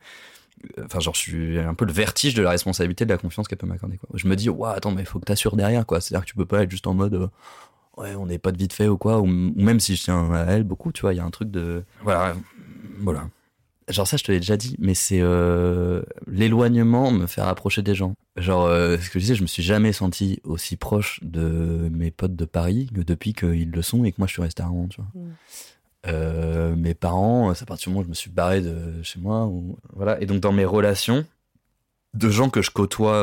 [0.85, 3.59] enfin genre je suis un peu le vertige de la responsabilité de la confiance qu'elle
[3.59, 4.09] peut m'accorder quoi.
[4.15, 6.01] Je me dis ouais attends mais il faut que t'assures derrière quoi.
[6.01, 7.29] C'est-à-dire que tu peux pas être juste en mode euh,
[7.99, 10.33] ouais on n'est pas de vite fait ou quoi ou, ou même si je tiens
[10.33, 12.35] à elle beaucoup tu vois il y a un truc de voilà
[13.01, 13.29] voilà.
[13.89, 17.95] Genre ça je te l'ai déjà dit mais c'est euh, l'éloignement me fait rapprocher des
[17.95, 18.15] gens.
[18.37, 22.11] Genre euh, ce que je disais je me suis jamais senti aussi proche de mes
[22.11, 24.67] potes de Paris que depuis qu'ils le sont et que moi je suis resté à
[24.67, 25.11] Rouen tu vois.
[25.15, 25.31] Mm.
[26.09, 29.21] Euh, mes parents, c'est à partir du moment où je me suis barré de chez
[29.21, 29.47] moi.
[29.47, 30.21] Ou, voilà.
[30.21, 31.25] Et donc dans mes relations,
[32.15, 33.23] de gens que je côtoie,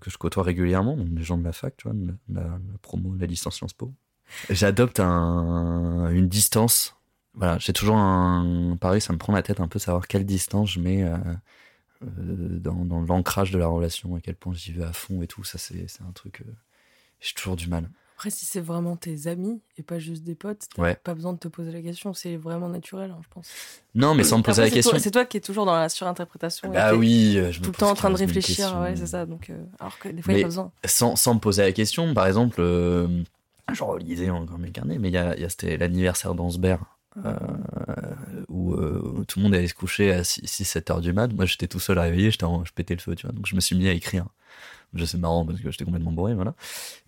[0.00, 1.96] que je côtoie régulièrement, donc des gens de la fac, tu vois,
[2.28, 3.92] la, la promo, la licence Sciences Po,
[4.50, 6.96] j'adopte un, une distance.
[7.34, 8.76] Voilà, j'ai toujours un.
[8.80, 11.16] Pareil, ça me prend la tête un peu de savoir quelle distance je mets euh,
[12.04, 15.26] euh, dans, dans l'ancrage de la relation, à quel point j'y vais à fond et
[15.26, 15.42] tout.
[15.44, 16.42] Ça, c'est un truc.
[16.42, 16.50] euh,
[17.20, 17.88] j'ai toujours du mal.
[18.16, 20.94] Après, si c'est vraiment tes amis et pas juste des potes, t'as Ouais.
[21.02, 22.12] pas besoin de te poser la question.
[22.14, 23.50] C'est vraiment naturel, hein, je pense.
[23.94, 24.98] Non, mais sans me poser Après, la question.
[24.98, 26.70] C'est toi qui es toujours dans la surinterprétation.
[26.70, 29.06] Bah oui, je me Tout le temps en train de 15 000 réfléchir, ouais, c'est
[29.08, 29.26] ça.
[29.26, 30.70] Donc, euh, alors que des fois, il a pas besoin.
[30.84, 33.08] sans, sans me poser la question, par exemple, euh,
[33.72, 36.84] je relisais encore mes carnets, mais il y a, y a- c'était l'anniversaire d'Ansbert,
[37.24, 37.34] euh,
[38.48, 41.32] où, euh, tout le monde allait se coucher à 6-7 heures du mat.
[41.32, 43.34] Moi, j'étais tout seul à réveiller, je pétais le feu, tu vois.
[43.34, 44.26] Donc, je me suis mis à écrire.
[45.06, 46.54] C'est marrant parce que j'étais complètement bourré, voilà.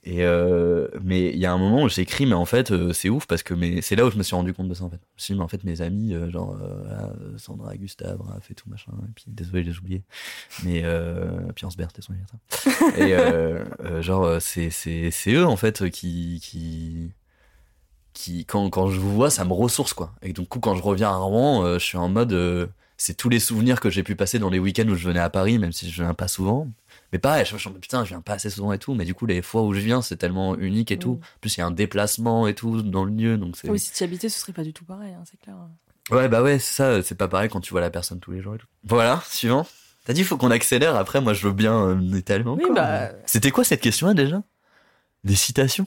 [0.05, 3.27] Et euh, mais il y a un moment où j'écris, mais en fait, c'est ouf
[3.27, 4.97] parce que c'est là où je me suis rendu compte de ça en fait.
[4.97, 8.55] Je me suis dit, mais en fait, mes amis, genre euh, Sandra, Gustave, Raph et
[8.55, 8.93] tout machin.
[9.07, 10.03] Et puis désolé, j'ai oublié.
[10.65, 10.83] Mais
[11.55, 12.41] puis Ansbert, c'était son anniversaire.
[12.99, 14.71] Et euh, euh, genre, c'est
[15.29, 17.11] eux en fait qui qui
[18.15, 20.15] qui quand quand je vous vois, ça me ressource quoi.
[20.23, 22.67] Et donc, du coup, quand je reviens à Rouen, euh, je suis en mode, euh,
[22.97, 25.29] c'est tous les souvenirs que j'ai pu passer dans les week-ends où je venais à
[25.29, 26.69] Paris, même si je viens pas souvent.
[27.13, 28.95] Mais pareil, je me mode, putain, je viens pas assez souvent et tout.
[28.95, 31.15] Mais du coup, les fois où je viens, c'est tellement unique et tout.
[31.15, 31.37] Mm.
[31.37, 33.69] En plus, il y a un déplacement et tout dans le lieu, donc c'est.
[33.69, 35.57] Oui, si tu y habitais, ce serait pas du tout pareil, hein, c'est clair.
[36.11, 37.03] Ouais, bah ouais, ça.
[37.03, 38.67] C'est pas pareil quand tu vois la personne tous les jours et tout.
[38.85, 39.67] Voilà, suivant.
[40.05, 40.97] T'as dit, faut qu'on accélère.
[40.97, 44.43] Après, moi, je veux bien euh, étaler Oui, bah- C'était quoi cette question-là déjà?
[45.25, 45.87] Des citations?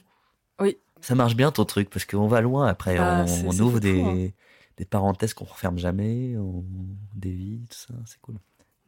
[1.01, 2.97] Ça marche bien ton truc parce qu'on va loin après.
[2.97, 4.29] Ah, on ouvre fou, des, hein.
[4.77, 6.63] des parenthèses qu'on referme jamais, on
[7.15, 7.93] dévie, tout ça.
[8.05, 8.35] C'est cool.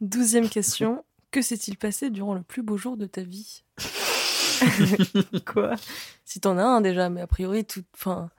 [0.00, 1.04] Douzième question.
[1.32, 3.62] Que s'est-il passé durant le plus beau jour de ta vie?
[5.46, 5.74] Quoi?
[6.24, 7.84] Si t'en as un déjà, mais a priori, tout.
[7.94, 8.30] Enfin,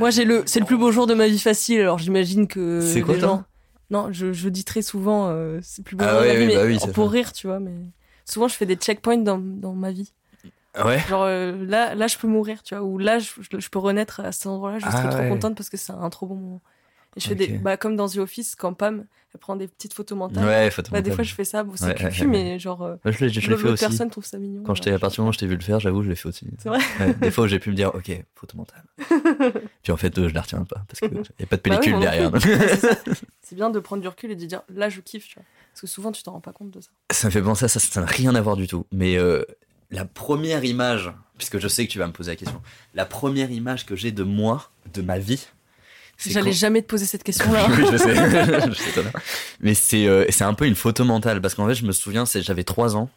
[0.00, 0.42] moi, j'ai le.
[0.46, 2.80] C'est le plus beau jour de ma vie facile, alors j'imagine que.
[2.80, 3.28] C'est quoi, les toi?
[3.28, 3.44] gens.
[3.90, 6.32] Non, je, je dis très souvent, euh, c'est le plus beau Ah jour de ma
[6.34, 7.18] vie, oui, mais bah oui, c'est pour vrai.
[7.20, 7.60] rire, tu vois.
[7.60, 7.74] Mais
[8.24, 10.12] souvent, je fais des checkpoints dans, dans ma vie.
[10.82, 13.78] Ouais Genre euh, là, là, je peux mourir, tu vois, ou là, je, je- peux
[13.78, 14.78] renaître à cet endroit-là.
[14.78, 16.62] Je Ah serais trop contente parce que c'est un trop bon moment.
[17.16, 19.94] Et je fais des, bah comme dans The Office, quand Pam, elle prend des petites
[19.94, 20.44] photos mentales.
[20.44, 22.96] Ouais, Bah, des fois, je fais ça, bon, c'est Ouais, cucu, ouais, mais genre, euh,
[23.04, 23.84] je l'ai je l'ai l'autre fait aussi.
[23.84, 24.62] personne trouve ça mignon.
[24.64, 26.16] Quand j'étais à partir du moment où je t'ai vu le faire, j'avoue, je l'ai
[26.16, 26.48] fait aussi.
[26.58, 26.80] C'est vrai
[27.20, 28.82] des fois j'ai pu me dire, ok, photo mentale.
[29.82, 31.78] Puis en fait, euh, je la retiens pas parce qu'il n'y a pas de Bah
[31.78, 32.32] pellicule derrière.
[33.42, 35.44] c'est bien de prendre du recul et de dire, là, je kiffe, tu vois.
[35.72, 36.90] Parce que souvent, tu t'en rends pas compte de ça.
[37.12, 38.86] Ça me fait penser à ça, ça n'a rien à voir du tout.
[38.92, 39.44] Mais euh,
[39.94, 42.60] la première image, puisque je sais que tu vas me poser la question,
[42.94, 45.46] la première image que j'ai de moi, de ma vie,
[46.18, 47.66] J'allais quand- jamais te poser cette question-là.
[47.70, 48.14] oui, je sais.
[48.68, 49.02] Je sais.
[49.60, 52.24] Mais c'est euh, c'est un peu une photo mentale parce qu'en fait, je me souviens,
[52.24, 53.10] c'est j'avais trois ans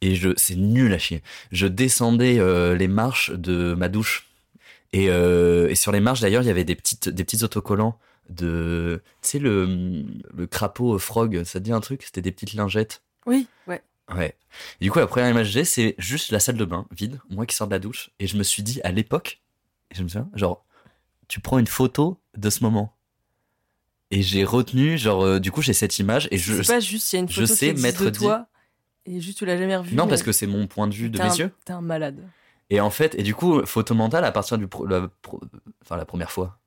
[0.00, 1.22] et je c'est nul à chier.
[1.52, 4.26] Je descendais euh, les marches de ma douche
[4.92, 7.96] et, euh, et sur les marches d'ailleurs, il y avait des petites des petits autocollants
[8.30, 10.04] de tu sais le
[10.36, 12.02] le crapaud frog, ça te dit un truc?
[12.04, 13.02] C'était des petites lingettes.
[13.26, 13.80] oui, ouais.
[14.14, 14.36] Ouais.
[14.80, 17.20] Et du coup, la première image que j'ai, c'est juste la salle de bain vide,
[17.30, 18.10] moi qui sors de la douche.
[18.18, 19.40] Et je me suis dit, à l'époque,
[19.94, 20.64] je me souviens, genre,
[21.28, 22.94] tu prends une photo de ce moment.
[24.10, 26.62] Et j'ai retenu, genre, euh, du coup, j'ai cette image et je.
[26.62, 28.46] C'est pas juste, il y a une je sais qui de dit- toi
[29.04, 29.94] et juste tu l'as jamais revue.
[29.94, 31.50] non, parce que c'est mon point de vue de mes un- yeux.
[31.66, 32.26] T'es un malade.
[32.70, 34.66] Et en fait, et du coup, photo mentale, à partir du.
[34.66, 35.40] pro- la, pro-
[35.82, 36.57] enfin, la première fois,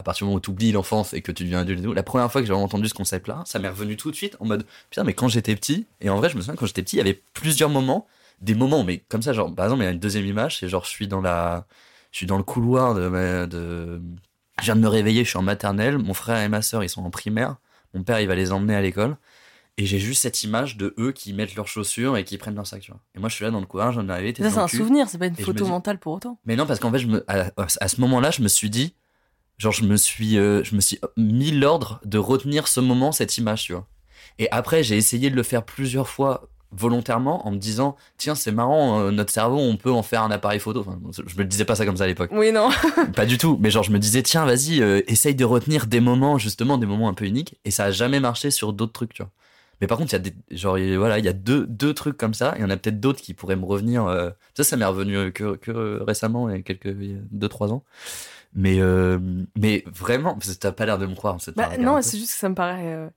[0.00, 2.32] à partir du moment où tu oublies l'enfance et que tu deviens adulte la première
[2.32, 5.04] fois que j'ai entendu ce concept-là, ça m'est revenu tout de suite en mode putain,
[5.04, 7.02] mais quand j'étais petit, et en vrai, je me souviens, quand j'étais petit, il y
[7.02, 8.06] avait plusieurs moments,
[8.40, 10.68] des moments, mais comme ça, genre, par exemple, il y a une deuxième image, c'est
[10.68, 11.66] genre, je suis dans la.
[12.12, 13.08] Je suis dans le couloir de.
[13.08, 14.00] ma- de
[14.60, 16.88] je viens de me réveiller, je suis en maternelle, mon frère et ma sœur, ils
[16.88, 17.56] sont en primaire,
[17.94, 19.16] mon père, il va les emmener à l'école.
[19.78, 22.66] Et j'ai juste cette image de eux qui mettent leurs chaussures et qui prennent leur
[22.66, 23.00] sac, tu vois.
[23.14, 24.66] Et moi, je suis là dans le couloir, je viens d'arriver, t'es Ça, c'est un
[24.66, 24.76] cul.
[24.78, 26.38] souvenir, c'est pas une photo dis- mentale pour autant.
[26.44, 28.94] Mais non, parce qu'en fait, je me, à, à ce moment-là, je me suis dit,
[29.60, 33.36] genre, je me suis, euh, je me suis mis l'ordre de retenir ce moment, cette
[33.36, 33.86] image, tu vois.
[34.38, 38.52] Et après, j'ai essayé de le faire plusieurs fois volontairement en me disant, tiens, c'est
[38.52, 40.80] marrant, euh, notre cerveau, on peut en faire un appareil photo.
[40.80, 42.30] Enfin, je me le disais pas ça comme ça à l'époque.
[42.32, 42.70] Oui, non.
[43.14, 43.58] pas du tout.
[43.60, 46.86] Mais genre, je me disais, tiens, vas-y, euh, essaye de retenir des moments, justement, des
[46.86, 47.58] moments un peu uniques.
[47.66, 49.30] Et ça a jamais marché sur d'autres trucs, tu vois.
[49.80, 51.92] Mais par contre, il y a des, genre, y voilà, il y a deux, deux
[51.92, 52.54] trucs comme ça.
[52.56, 54.06] Il y en a peut-être d'autres qui pourraient me revenir.
[54.06, 56.94] euh, ça, ça m'est revenu que, que récemment, il y a quelques,
[57.30, 57.82] deux, trois ans.
[58.54, 59.18] Mais, euh,
[59.56, 61.36] mais vraiment, parce que t'as pas l'air de me croire.
[61.40, 63.10] c'est Bah, un regard non, c'est juste que ça me paraît.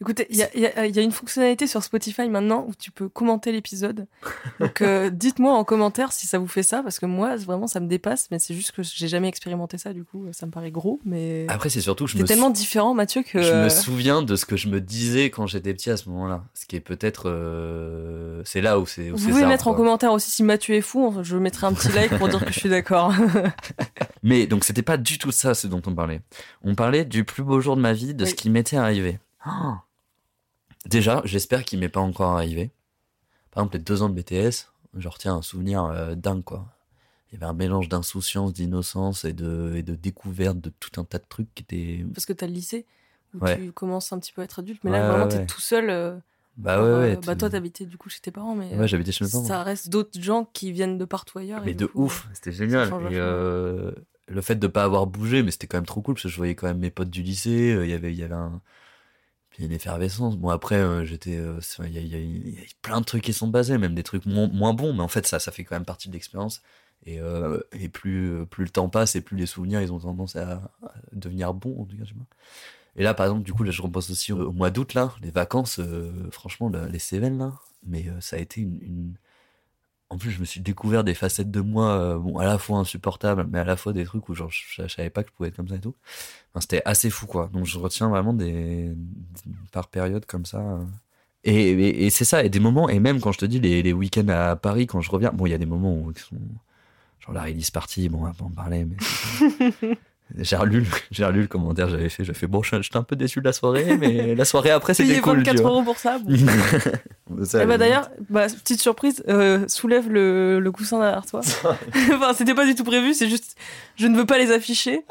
[0.00, 2.90] Écoutez, il y a, y a- y a une fonctionnalité sur Spotify maintenant où tu
[2.90, 4.06] peux commenter l'épisode.
[4.58, 7.80] Donc euh, dites-moi en commentaire si ça vous fait ça, parce que moi, vraiment, ça
[7.80, 10.70] me dépasse, mais c'est juste que j'ai jamais expérimenté ça, du coup, ça me paraît
[10.70, 13.42] gros, mais Après, c'est surtout que je me, tellement différent, Mathieu, que...
[13.42, 16.44] je me souviens de ce que je me disais quand j'étais petit à ce moment-là.
[16.54, 17.28] Ce qui est peut-être.
[17.28, 19.10] euh, c'est là où c'est.
[19.10, 21.92] Vous pouvez ça, mettre en commentaire aussi si Mathieu est fou, je mettrai un petit
[21.92, 23.12] like pour dire que je suis d'accord.
[24.22, 26.20] Mais donc, c'était pas du tout ça ce dont on parlait.
[26.62, 29.18] On parlait du plus beau jour de ma vie, de ce qui m'était arrivé.
[29.46, 29.72] Oh.
[30.86, 32.70] Déjà, j'espère qu'il m'est pas encore arrivé.
[33.50, 36.66] Par exemple, les deux ans de BTS, je retiens un souvenir euh, dingue, quoi.
[37.30, 41.04] Il y avait un mélange d'insouciance, d'innocence et de, et de découverte de tout un
[41.04, 42.04] tas de trucs qui étaient.
[42.12, 42.86] parce que t'as le lycée,
[43.34, 43.56] où Ouais.
[43.56, 45.60] tu commences un petit peu à être adulte, mais Ouais, là, vraiment, ouais, t'es tout
[45.60, 45.90] seul.
[45.90, 46.16] euh,
[46.56, 48.86] Bah ouais, euh, bah tu- toi, t'habitais du coup chez tes parents, mais Ouais, euh,
[48.88, 49.44] j'habitais chez mes parents.
[49.44, 51.62] ça reste d'autres gens qui viennent de partout ailleurs.
[51.62, 52.88] et Mais du de coup, ouf, c'était génial.
[52.88, 53.92] Et euh,
[54.26, 56.36] le fait de pas avoir bougé, mais c'était quand même trop cool parce que je
[56.36, 57.72] voyais quand même mes potes du lycée.
[57.72, 58.60] euh, Il y avait, il y avait un,
[59.66, 60.36] une effervescence.
[60.36, 61.38] Bon après, j'étais,
[61.84, 64.92] il y, a- plein de trucs qui sont basés, même des trucs moins, moins bons,
[64.94, 66.62] mais en fait ça, ça fait quand même partie de l'expérience.
[67.06, 69.98] Et, euh, et plus, euh, plus le temps passe et plus les souvenirs, ils ont
[69.98, 70.70] tendance à,
[71.12, 72.04] devenir bons en tout cas.
[72.96, 75.30] Et là, par exemple, du coup, là, je repense aussi au, mois d'août là, les
[75.30, 75.78] vacances.
[75.78, 77.52] euh, franchement, le- les Cévennes là,
[77.86, 79.14] mais ça a été une
[80.10, 82.78] en plus, je me suis découvert des facettes de moi, euh, bon, à la fois
[82.78, 85.34] insupportables, mais à la fois des trucs où genre, je, je savais pas que je
[85.36, 85.94] pouvais être comme ça et tout.
[86.58, 87.48] C'était assez fou, quoi.
[87.52, 88.90] Donc, je retiens vraiment des,
[89.72, 90.58] par période comme ça.
[90.58, 90.84] euh.
[91.44, 94.28] Et, c'est ça, et des moments, et même quand je te dis les, les week-ends
[94.28, 96.36] à Paris, quand je reviens, bon, il y a des moments où ils sont,
[97.20, 98.96] genre la release party, bon, on va pas en parler, mais
[100.38, 100.86] j'ai relu,
[101.32, 103.52] le- commentaire que j'avais fait, j'ai fait, bon, je- j'étais un peu déçu de la
[103.52, 105.70] soirée, mais la soirée après, c'était cool, tu 24 vois.
[105.70, 106.18] euros pour ça.
[106.18, 106.34] bon.
[107.44, 111.40] Ça, Eh bah le- d'ailleurs, bah, petite surprise, euh, soulève le, le coussin derrière toi.
[112.12, 113.56] enfin, c'était pas du tout prévu, c'est juste,
[113.96, 115.04] je ne veux pas les afficher.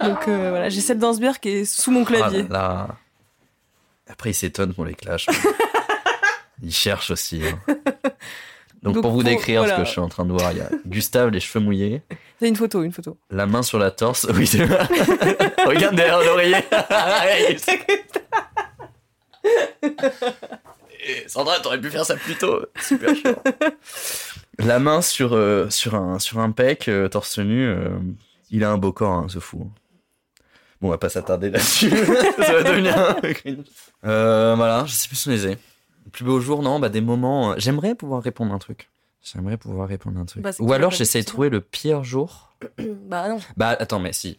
[0.00, 2.46] Donc euh, voilà, j'ai cette danse-bière qui est sous mon Ah là clavier.
[2.48, 2.88] là.
[4.08, 5.26] Après, il s'étonne qu'on les clash.
[6.62, 7.42] il cherche aussi.
[7.44, 7.74] hein.
[8.86, 9.74] Donc, Donc, pour vous décrire voilà.
[9.74, 12.02] ce que je suis en train de voir, il y a Gustave, les cheveux mouillés,
[12.38, 13.18] C'est une photo, une photo.
[13.30, 14.28] la main sur la torse.
[14.34, 14.62] Oui, c'est
[15.66, 16.58] Regarde derrière l'oreiller.
[21.04, 22.64] Et Sandra, t'aurais pu faire ça plus tôt.
[22.80, 23.34] Super chiant.
[24.60, 27.66] La main sur, euh, sur, un, sur un pec, euh, torse nu.
[27.66, 27.88] euh,
[28.50, 29.68] il a un beau corps, hein, ce fou.
[30.80, 31.90] Bon, on va pas s'attarder là-dessus.
[31.90, 35.50] ça va devenir un voilà, je sais plus disait.
[35.52, 35.75] Le
[36.12, 37.52] plus beau jour, non, bah des moments.
[37.52, 38.90] euh, J'aimerais pouvoir répondre à un truc.
[39.22, 40.42] J'aimerais pouvoir répondre à un truc.
[40.42, 42.54] Bah, Ou alors j'essaie de trouver le pire jour.
[43.08, 43.38] bah non.
[43.56, 44.38] Bah attends, mais si.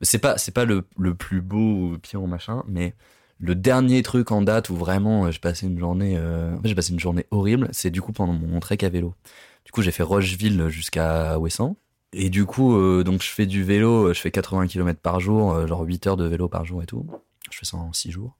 [0.00, 2.94] C'est pas, c'est pas le, le plus beau ou le pire ou machin, mais
[3.38, 6.68] le dernier truc en date où vraiment euh, j'ai passé une journée, euh, en fait,
[6.68, 9.14] j'ai passé une journée horrible, c'est du coup pendant mon trek à vélo.
[9.64, 11.76] Du coup, j'ai fait Rocheville jusqu'à Ouessant.
[12.12, 15.66] Et du coup, euh, donc je fais du vélo, je fais 80 km par jour,
[15.66, 17.06] genre 8 heures de vélo par jour et tout.
[17.50, 18.36] Je fais ça en 6 jours.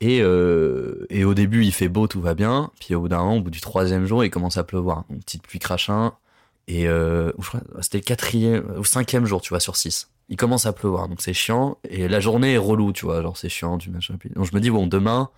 [0.00, 2.70] Et, euh, et au début, il fait beau, tout va bien.
[2.80, 5.04] Puis au bout d'un moment, au bout du troisième jour, il commence à pleuvoir.
[5.10, 6.12] Une petite pluie crachin.
[6.68, 7.32] Et euh,
[7.80, 10.10] c'était le quatrième ou cinquième jour, tu vois, sur six.
[10.28, 11.78] Il commence à pleuvoir, donc c'est chiant.
[11.88, 14.16] Et la journée est relou, tu vois, genre c'est chiant, tu machin.
[14.34, 15.30] Donc je me dis bon, demain,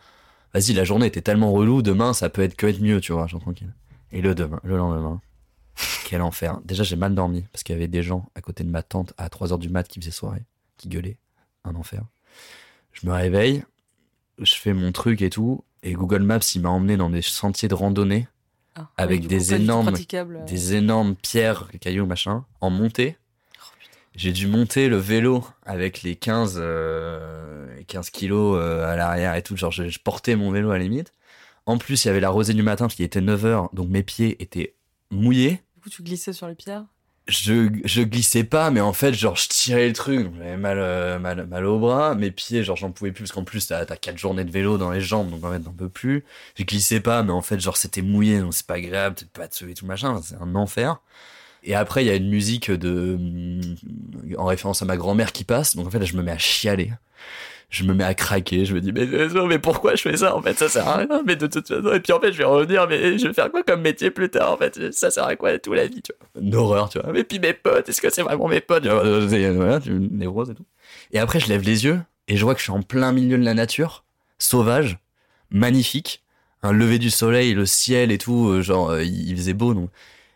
[0.55, 3.27] vas-y, la journée était tellement relou, demain ça peut être que être mieux, tu vois,
[3.27, 3.73] genre tranquille.
[4.13, 5.21] Et le demain, le lendemain,
[6.07, 6.59] quel enfer.
[6.65, 9.13] Déjà j'ai mal dormi parce qu'il y avait des gens à côté de ma tante
[9.19, 10.45] à 3 heures du mat qui faisaient soirée,
[10.79, 11.19] qui gueulaient,
[11.65, 12.03] un enfer.
[12.93, 13.63] Je me réveille,
[14.41, 17.69] je fais mon truc et tout, et Google Maps il m'a emmené dans des sentiers
[17.69, 18.29] de randonnée
[18.75, 20.45] Ah, Avec des coup, énormes- euh.
[20.45, 23.17] des énormes pierres, cailloux, machin, en montée.
[23.57, 23.63] Oh.
[24.15, 29.43] J'ai dû monter le vélo avec les 15, euh, 15 kilos euh, à l'arrière et
[29.43, 29.57] tout.
[29.57, 31.13] Genre, je, je portais mon vélo à la limite.
[31.67, 33.89] En plus, il y avait la rosée du matin parce qu'il était 9 heures, donc
[33.91, 34.75] mes pieds étaient
[35.11, 35.61] mouillés.
[35.77, 36.85] Du coup, tu glissais sur les pierres.
[37.29, 40.31] Je, je glissais pas, mais en fait, genre, je tirais le truc.
[40.39, 42.15] J'avais mal, euh, mal, mal au bras.
[42.15, 44.79] Mes pieds, genre, j'en pouvais plus parce qu'en plus, t'as, t'as 4 journées de vélo
[44.79, 46.25] dans les jambes, donc en fait, t'en peux plus.
[46.57, 49.47] Je glissais pas, mais en fait, genre, c'était mouillé, donc c'est pas agréable, t'es pas
[49.47, 50.21] de et tout machin.
[50.23, 51.01] C'est un enfer.
[51.65, 53.19] Et après, il y a une musique de,
[54.39, 55.77] en référence à ma grand-mère qui passe.
[55.77, 56.93] Donc en fait, là, je me mets à chialer.
[57.71, 58.65] Je me mets à craquer.
[58.65, 59.07] Je me dis, mais,
[59.47, 60.35] mais pourquoi je fais ça?
[60.35, 61.23] En fait, ça sert à rien.
[61.27, 63.51] Mais de toute façon, et puis en fait, je vais revenir, mais je vais faire
[63.51, 64.53] quoi comme métier plus tard?
[64.53, 66.43] En fait, ça sert à quoi toute la vie, tu vois?
[66.43, 67.13] Une horreur, tu vois.
[67.13, 68.87] Mais puis mes potes, est-ce que c'est vraiment mes potes?
[68.87, 70.65] Euh, Voilà, une névrose et tout.
[71.13, 73.37] Et après, je lève les yeux et je vois que je suis en plein milieu
[73.37, 74.05] de la nature,
[74.39, 74.99] sauvage,
[75.51, 76.23] magnifique.
[76.63, 79.91] Un lever du soleil, le ciel et tout, euh, genre, euh, il faisait beau, donc.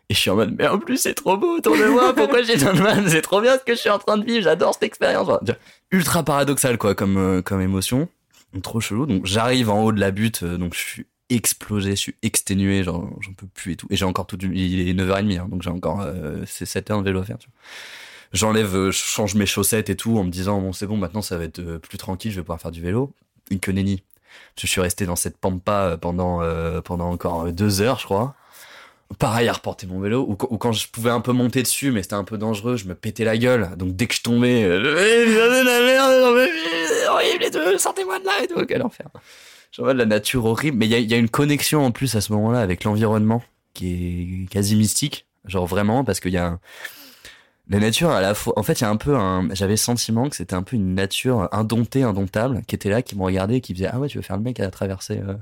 [0.09, 2.43] Et je suis en mode, mais en plus, c'est trop beau autour de moi, pourquoi
[2.43, 4.73] j'ai tant de C'est trop bien ce que je suis en train de vivre, j'adore
[4.73, 5.29] cette expérience.
[5.91, 8.09] Ultra paradoxal, quoi, comme, euh, comme émotion.
[8.61, 9.05] Trop chelou.
[9.05, 12.83] Donc, j'arrive en haut de la butte, euh, donc je suis explosé, je suis exténué,
[12.83, 13.87] genre, j'en peux plus et tout.
[13.89, 16.99] Et j'ai encore tout, il est 9h30, hein, donc j'ai encore, euh, c'est 7 heures
[16.99, 17.37] de vélo à faire.
[18.33, 21.21] J'enlève, euh, je change mes chaussettes et tout, en me disant, bon, c'est bon, maintenant
[21.21, 23.13] ça va être euh, plus tranquille, je vais pouvoir faire du vélo.
[23.61, 24.01] Que nenni.
[24.59, 28.35] Je suis resté dans cette pampa pendant, euh, pendant encore deux heures, je crois.
[29.19, 32.15] Pareil à reporter mon vélo, ou, quand je pouvais un peu monter dessus, mais c'était
[32.15, 33.69] un peu dangereux, je me pétais la gueule.
[33.77, 36.49] Donc dès que je tombais, euh, la merde,
[36.87, 39.07] c'est horrible et tout, sortez-moi de là et tout, quel enfer.
[39.71, 42.21] Je vois de la nature horrible, mais il y a, une connexion en plus à
[42.21, 43.43] ce moment-là avec l'environnement
[43.73, 46.59] qui est quasi mystique, genre vraiment, parce qu'il y a
[47.69, 49.77] la nature à la fois en fait il y a un peu un j'avais le
[49.77, 53.57] sentiment que c'était un peu une nature indomptée indomptable qui était là qui me regardait
[53.57, 55.35] et qui faisait ah ouais tu veux faire le mec à traverser euh,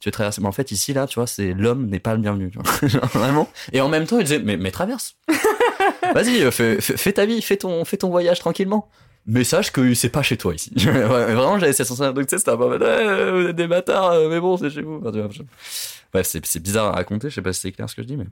[0.00, 2.20] tu veux traverser mais en fait ici là tu vois c'est l'homme n'est pas le
[2.20, 3.00] bienvenu tu vois.
[3.14, 3.48] Vraiment.
[3.72, 5.16] Et en même temps il disait mais, mais traverse.
[6.14, 8.88] Vas-y euh, fais, fais, ta vie fais ton fais ton voyage tranquillement.
[9.26, 10.72] Mais sache que c'est pas chez toi ici.
[10.76, 14.28] Vraiment j'avais cette sensation donc tu sais c'était un peu vous êtes des bâtards euh,
[14.28, 15.00] mais bon c'est chez vous.
[15.00, 18.16] Bref c'est bizarre à raconter je sais pas si c'est clair ce que je dis
[18.16, 18.26] mais.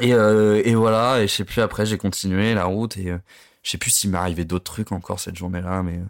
[0.00, 3.18] Et, euh, et voilà, et je sais plus après, j'ai continué la route et euh,
[3.62, 6.04] je sais plus s'il m'est arrivé d'autres trucs encore cette journée-là, mais euh,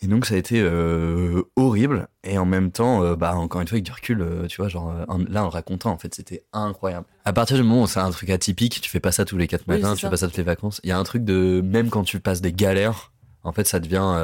[0.00, 3.68] et donc ça a été euh, horrible et en même temps, euh, bah encore une
[3.68, 4.92] fois avec du recul, tu vois, genre
[5.28, 7.06] là en le racontant en fait, c'était incroyable.
[7.24, 9.46] À partir du moment où c'est un truc atypique, tu fais pas ça tous les
[9.46, 10.80] quatre matins, tu fais pas ça toutes les vacances.
[10.84, 13.80] Il y a un truc de même quand tu passes des galères, en fait ça
[13.80, 14.14] devient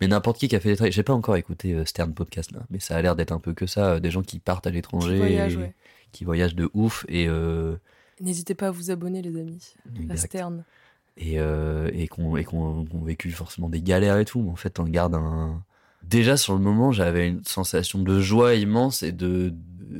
[0.00, 0.92] mais n'importe qui qui a fait des trucs.
[0.92, 3.66] J'ai pas encore écouté Stern podcast là, mais ça a l'air d'être un peu que
[3.66, 5.66] ça, des gens qui partent à l'étranger
[6.12, 7.04] qui voyagent de ouf.
[7.08, 7.76] Et euh,
[8.20, 9.74] n'hésitez pas à vous abonner, les amis.
[10.08, 10.64] À Stern.
[11.22, 14.40] Et, euh, et qu'on ont vécu forcément des galères et tout.
[14.40, 15.62] Mais en fait, on garde un.
[16.02, 19.52] Déjà sur le moment, j'avais une sensation de joie immense et de,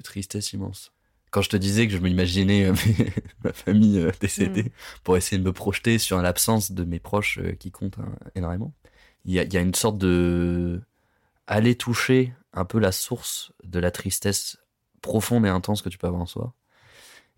[0.02, 0.92] tristesse immense.
[1.30, 2.74] Quand je te disais que je m'imaginais euh,
[3.44, 4.70] ma famille décédée mm.
[5.04, 8.72] pour essayer de me projeter sur l'absence de mes proches qui comptent hein, énormément,
[9.26, 10.80] il y a, y a une sorte de
[11.46, 14.58] aller toucher un peu la source de la tristesse
[15.02, 16.54] profonde et intense que tu peux avoir en soi,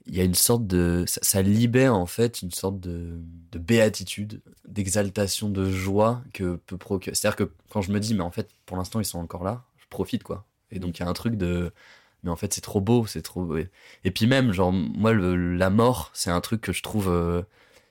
[0.06, 1.04] il y a une sorte de.
[1.06, 3.20] Ça, libère en fait une sorte de,
[3.52, 7.14] de béatitude, d'exaltation, de joie que peut procurer.
[7.14, 9.64] C'est-à-dire que quand je me dis, mais en fait, pour l'instant, ils sont encore là,
[9.78, 10.44] je profite quoi.
[10.70, 11.72] Et donc, il y a un truc de.
[12.22, 13.56] Mais en fait, c'est trop beau, c'est trop.
[13.56, 17.08] Et puis même, genre, moi, la mort, c'est un truc que je trouve.
[17.08, 17.42] Euh,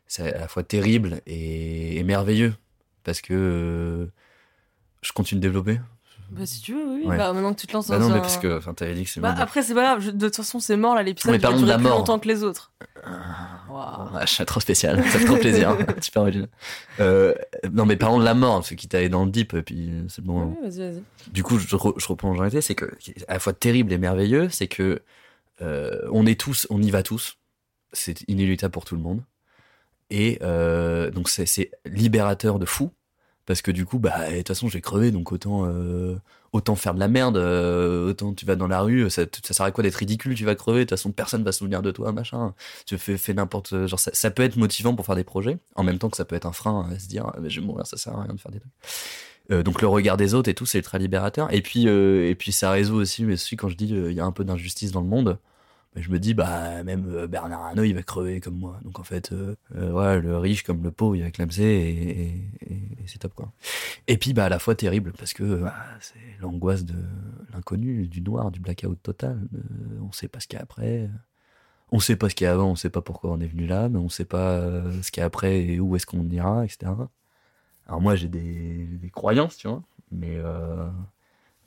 [0.07, 2.55] c'est à la fois terrible et, merveilleux.
[3.03, 3.33] Parce que.
[3.33, 4.07] Euh,
[5.01, 5.79] je continue de développer
[6.31, 7.03] bah, si tu veux, oui.
[7.05, 9.09] Bah, maintenant que tu te lances bah non, mais parce que, enfin, t'avais dit que
[9.09, 10.15] c'est bah, Après, c'est pas grave.
[10.15, 11.33] De toute façon, c'est mort, là, l'épisode.
[11.33, 12.71] Mais parlons de la plus longtemps que les autres.
[13.69, 14.19] Wow.
[14.21, 15.03] je suis trop spécial.
[15.03, 15.77] Ça fait trop plaisir.
[16.01, 16.47] Super original.
[17.01, 17.35] Euh,
[17.73, 20.23] non, mais parlons de la mort, ce qui t'allait dans le deep, et puis c'est
[20.23, 20.55] bon.
[20.61, 21.03] Oui, vas-y, vas-y.
[21.31, 22.85] Du coup, je, je reprends en c'est que,
[23.27, 25.01] à la fois terrible et merveilleux, c'est que,
[25.61, 27.37] euh, on est tous, on y va tous.
[27.91, 29.21] C'est inéluctable pour tout le monde.
[30.09, 32.91] Et, euh, donc, c'est libérateur de fou
[33.51, 36.15] parce que du coup bah de toute façon j'ai crevé donc autant euh,
[36.53, 39.65] autant faire de la merde euh, autant tu vas dans la rue ça, ça sert
[39.65, 41.91] à quoi d'être ridicule tu vas crever de toute façon personne va se souvenir de
[41.91, 42.53] toi machin.
[42.85, 46.09] Tu fais, n'importe genre ça, peut être motivant pour faire des projets en même temps
[46.09, 47.97] que ça peut être un frein à se dire ah, mais je vais mourir ça
[47.97, 48.71] sert à rien de faire des trucs.
[49.51, 51.53] Euh, donc le regard des autres et tout c'est ultra libérateur.
[51.53, 54.25] Et puis et puis ça résout aussi mais aussi quand je dis il y a
[54.25, 55.39] un peu d'injustice dans le monde
[55.95, 58.79] je me dis bah même euh, Bernard Arnault il va crever comme moi.
[58.83, 63.19] Donc en fait euh, euh le riche comme le pauvre il va clamser et, c'est
[63.19, 63.51] top quoi.
[64.07, 66.95] Et puis bah à la fois terrible parce que bah, c'est l'angoisse de
[67.53, 69.37] l'inconnu du noir du blackout total.
[69.53, 71.09] Euh, on sait pas ce qu'il y a après.
[71.91, 73.67] On sait pas ce qu'il y a avant on sait pas pourquoi on est venu
[73.67, 74.61] là mais on sait pas
[75.01, 76.93] ce qu'il y a après et où est-ce qu'on ira etc
[77.87, 80.39] alors moi j'ai des, des croyances tu vois mais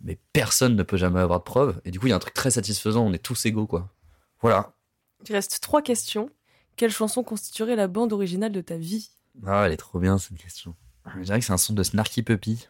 [0.03, 1.81] mais personne ne peut jamais avoir de preuves.
[1.85, 3.91] Et du coup il y a un truc très satisfaisant on est tous égaux quoi
[4.45, 4.75] voilà.
[5.27, 6.29] Il reste trois questions.
[6.77, 9.09] Quelle chanson constituerait la bande originale de ta vie?
[9.47, 10.75] Ah, elle est trop bien cette question.
[11.17, 12.69] Je dirais que c'est un son de Snarky Puppy.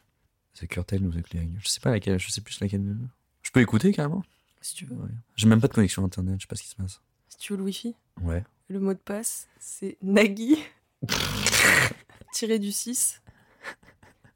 [0.54, 1.58] The Curtain ou The Clearing.
[1.60, 2.96] Je sais pas laquelle, je sais plus laquelle.
[3.42, 4.22] Je peux écouter carrément?
[4.60, 4.96] Si tu veux.
[5.34, 7.00] J'ai même pas de connexion internet, je sais pas ce qui se passe.
[7.28, 7.96] Si tu veux le wifi?
[8.22, 8.44] Ouais.
[8.68, 10.62] Le mot de passe, c'est Nagui.
[12.34, 13.20] tiré du 6.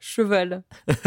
[0.00, 0.64] Cheval.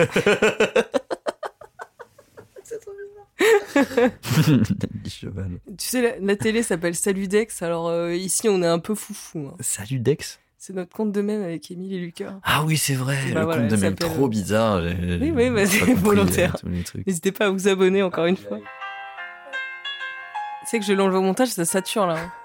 [5.09, 5.59] cheval.
[5.77, 9.49] Tu sais, la, télé s'appelle Saludex, alors euh, ici on est un peu foufou.
[9.51, 9.55] Hein.
[9.59, 10.39] Saludex?
[10.57, 12.39] C'est notre compte de même avec Émile et Lucas.
[12.43, 14.83] Ah oui, c'est vrai, bah le compte de même trop bizarre.
[14.83, 16.55] Oui, oui, bah, c'est volontaire.
[17.07, 18.59] N'hésitez pas à vous abonner encore une fois.
[20.67, 22.17] C'est que je vais l'enlever au montage, ça sature là.
[22.19, 22.31] Hein.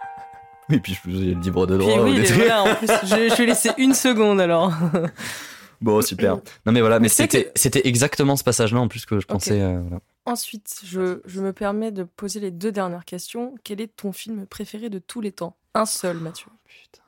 [0.69, 2.03] Oui, puis je le libre de droit.
[2.03, 2.19] oui,
[2.51, 4.73] en plus, je, je vais laisser une seconde alors.
[5.81, 6.37] Bon, super.
[6.65, 7.53] Non, mais voilà, mais, c'était,
[7.85, 9.61] exactement ce passage-là en plus que je pensais.
[9.61, 9.81] Euh,
[10.27, 13.55] Ensuite, je, je, me permets de poser les deux dernières questions.
[13.65, 15.57] Quel est ton film préféré de tous les temps?
[15.75, 16.49] Un seul, Mathieu.
[16.65, 17.03] Putain.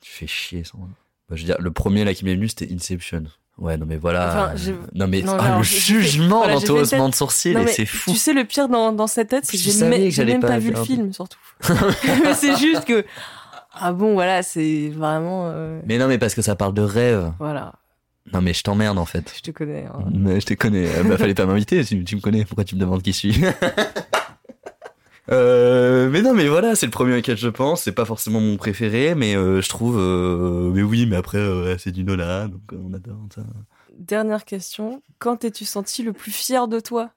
[0.00, 0.78] Tu fais chier, sans.
[0.78, 3.24] Bah, je veux dire, le premier là qui m'est venu, c'était Inception.
[3.56, 4.52] Ouais, non mais voilà.
[4.94, 8.10] non mais ah, le jugement dans ton haussement de sourcil, c'est fou.
[8.10, 10.82] Tu sais, le pire dans, dans cette tête, c'est que j'ai même, pas, vu le
[10.82, 11.38] film, surtout.
[12.24, 13.04] mais c'est juste que
[13.76, 15.48] ah bon, voilà, c'est vraiment.
[15.48, 17.32] Euh, mais non, mais parce que ça parle de rêve.
[17.38, 17.74] Voilà.
[18.32, 19.32] Non, mais je t'emmerde en fait.
[19.36, 19.84] Je te connais.
[19.86, 20.04] hein.
[20.12, 20.86] Mais je te connais.
[20.96, 22.44] Euh, bah, fallait pas m'inviter si tu me connais.
[22.44, 23.44] Pourquoi tu me demandes qui je suis?
[25.30, 27.82] Euh, mais non, mais voilà, c'est le premier auquel je pense.
[27.82, 29.98] C'est pas forcément mon préféré, mais euh, je trouve.
[29.98, 31.38] euh, mais oui, mais après,
[31.78, 33.42] c'est du Nola, donc on adore ça.
[33.98, 35.00] Dernière question.
[35.18, 37.10] Quand t'es-tu senti le plus fier de toi?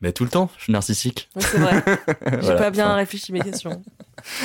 [0.00, 1.28] Mais tout le temps, je suis narcissique.
[1.40, 1.82] C'est vrai.
[2.34, 2.58] J'ai Voilà.
[2.58, 3.82] pas bien Enfin, réfléchi mes questions.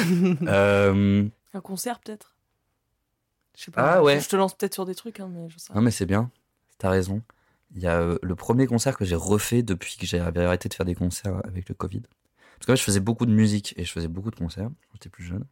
[0.47, 2.32] Un concert peut-être?
[3.57, 3.95] Je sais pas.
[3.95, 4.19] Ah ouais.
[4.19, 5.73] Je te lance peut-être sur des trucs, hein, mais je sais.
[5.73, 6.31] Non, mais c'est bien.
[6.77, 7.21] T'as raison.
[7.75, 10.73] Il y a euh, le premier concert que j'ai refait depuis que j'avais arrêté de
[10.73, 12.01] faire des concerts avec le Covid.
[12.01, 14.93] Parce que ouais, je faisais beaucoup de musique et je faisais beaucoup de concerts quand
[14.93, 15.45] j'étais plus jeune.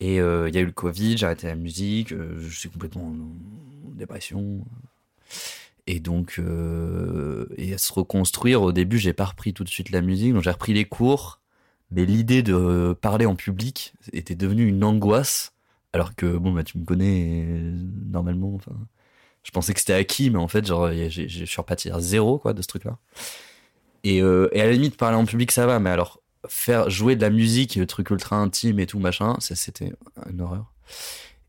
[0.00, 2.68] Et euh, il y a eu le Covid, j'ai arrêté la musique, euh, je suis
[2.68, 4.64] complètement en, dépression.
[5.86, 6.40] Et donc,
[7.58, 10.42] et à se reconstruire, au début, j'ai pas repris tout de suite la musique, donc
[10.42, 11.40] j'ai repris les cours.
[11.90, 15.53] Mais l'idée de parler en public était devenue une angoisse.
[15.94, 17.72] Alors que, bon, bah, tu me connais, euh,
[18.10, 18.72] normalement, enfin,
[19.44, 22.52] je pensais que c'était acquis, mais en fait, genre, je suis reparti à zéro, quoi,
[22.52, 22.98] de ce truc-là.
[24.02, 27.14] Et, euh, et à la limite, parler en public, ça va, mais alors, faire jouer
[27.14, 29.92] de la musique, le truc ultra intime et tout, machin, c'était
[30.28, 30.72] une horreur.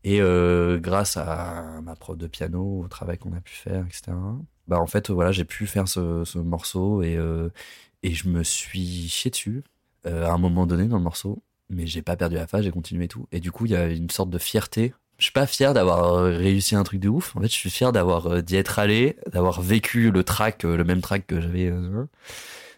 [0.04, 4.16] Et euh, grâce à ma prof de piano, au travail qu'on a pu faire, etc.,
[4.68, 7.18] bah, en fait, voilà, j'ai pu faire ce, ce morceau et,
[8.04, 9.64] et je me suis chié dessus
[10.04, 13.04] à un moment donné dans le morceau, mais j'ai pas perdu la face, j'ai continué
[13.04, 13.26] et tout.
[13.32, 14.94] Et du coup, il y a une sorte de fierté.
[15.18, 17.34] Je suis pas fier d'avoir euh, réussi un truc de ouf.
[17.36, 20.76] En fait, je suis fier d'avoir euh, d'y être allé, d'avoir vécu le track, euh,
[20.76, 21.72] le même track que j'avais,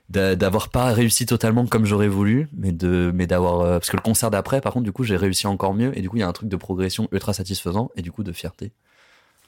[0.09, 4.03] d'a- d'avoir pas réussi totalement comme j'aurais voulu, mais de, mais d'avoir, parce que le
[4.03, 5.97] concert d'après, par contre, du coup, j'ai réussi encore mieux.
[5.99, 8.23] Et du coup, il y a un truc de progression ultra satisfaisant et du coup
[8.23, 8.73] de fierté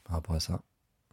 [0.05, 0.61] par rapport à ça.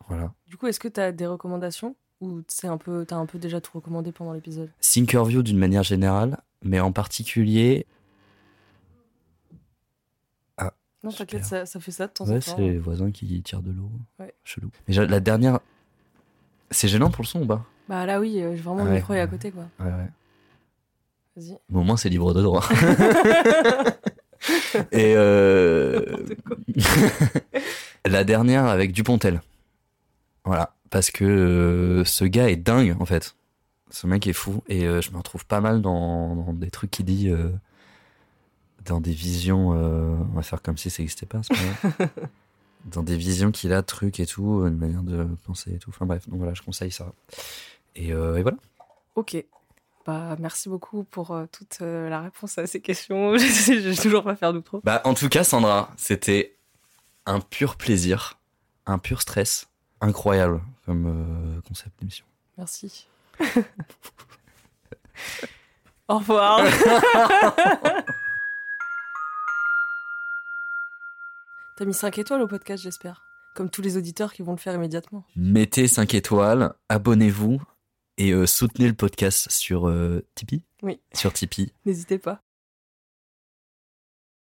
[0.07, 0.33] Voilà.
[0.47, 3.61] Du coup, est-ce que t'as des recommandations ou c'est un peu, t'as un peu déjà
[3.61, 4.69] tout recommandé pendant l'épisode?
[4.81, 7.85] Thinkerview d'une manière générale, mais en particulier,
[11.03, 12.57] Non, t'inquiète, ça, ça fait ça de temps ouais, en c'est temps.
[12.57, 13.89] les voisins qui tirent de l'eau.
[14.19, 14.33] Ouais.
[14.43, 14.69] Chelou.
[14.87, 15.59] Mais la dernière,
[16.71, 17.63] c'est gênant pour le son ou pas?
[17.87, 18.95] Bah là, oui, euh, vraiment, Ah le ouais.
[18.97, 19.63] micro est à côté, quoi.
[19.79, 20.09] Ouais, ouais.
[21.37, 21.57] Vas-y.
[21.69, 22.67] Mais au moins, c'est libre de droit.
[24.91, 26.03] Et euh...
[28.05, 29.41] la dernière avec Dupontel.
[30.45, 30.73] Voilà.
[30.89, 33.35] Parce que euh, ce gars est dingue, en fait.
[33.89, 34.63] Ce mec est fou.
[34.67, 37.29] Et euh, je me retrouve pas mal dans, dans des trucs qu'il dit,
[38.87, 39.73] dans des visions.
[39.73, 42.05] euh, on va faire comme si ça n'existait pas, pas.
[42.85, 45.89] Dans des visions qu'il a, trucs et tout, une manière de penser et tout.
[45.89, 47.11] Enfin bref, donc voilà, je conseille ça.
[47.95, 48.55] Et, euh, et voilà.
[49.15, 49.35] Ok.
[50.05, 53.37] Bah, merci beaucoup pour euh, toute la réponse à ces questions.
[53.37, 54.79] je vais toujours pas faire d'outro.
[54.85, 56.55] Bah, en tout cas, Sandra, c'était
[57.25, 58.39] un pur plaisir,
[58.85, 59.67] un pur stress,
[59.99, 62.23] incroyable comme concept d'émission.
[62.57, 63.07] Merci.
[66.07, 66.61] Au revoir.
[71.77, 73.27] T'as mis 5 étoiles au podcast, j'espère.
[73.53, 75.23] Comme tous les auditeurs qui vont le faire immédiatement.
[75.35, 77.61] Mettez 5 étoiles, abonnez-vous
[78.17, 80.63] et euh, soutenez le podcast sur euh, Tipeee.
[80.81, 80.99] Oui.
[81.13, 81.71] Sur Tipeee.
[81.85, 82.41] N'hésitez pas.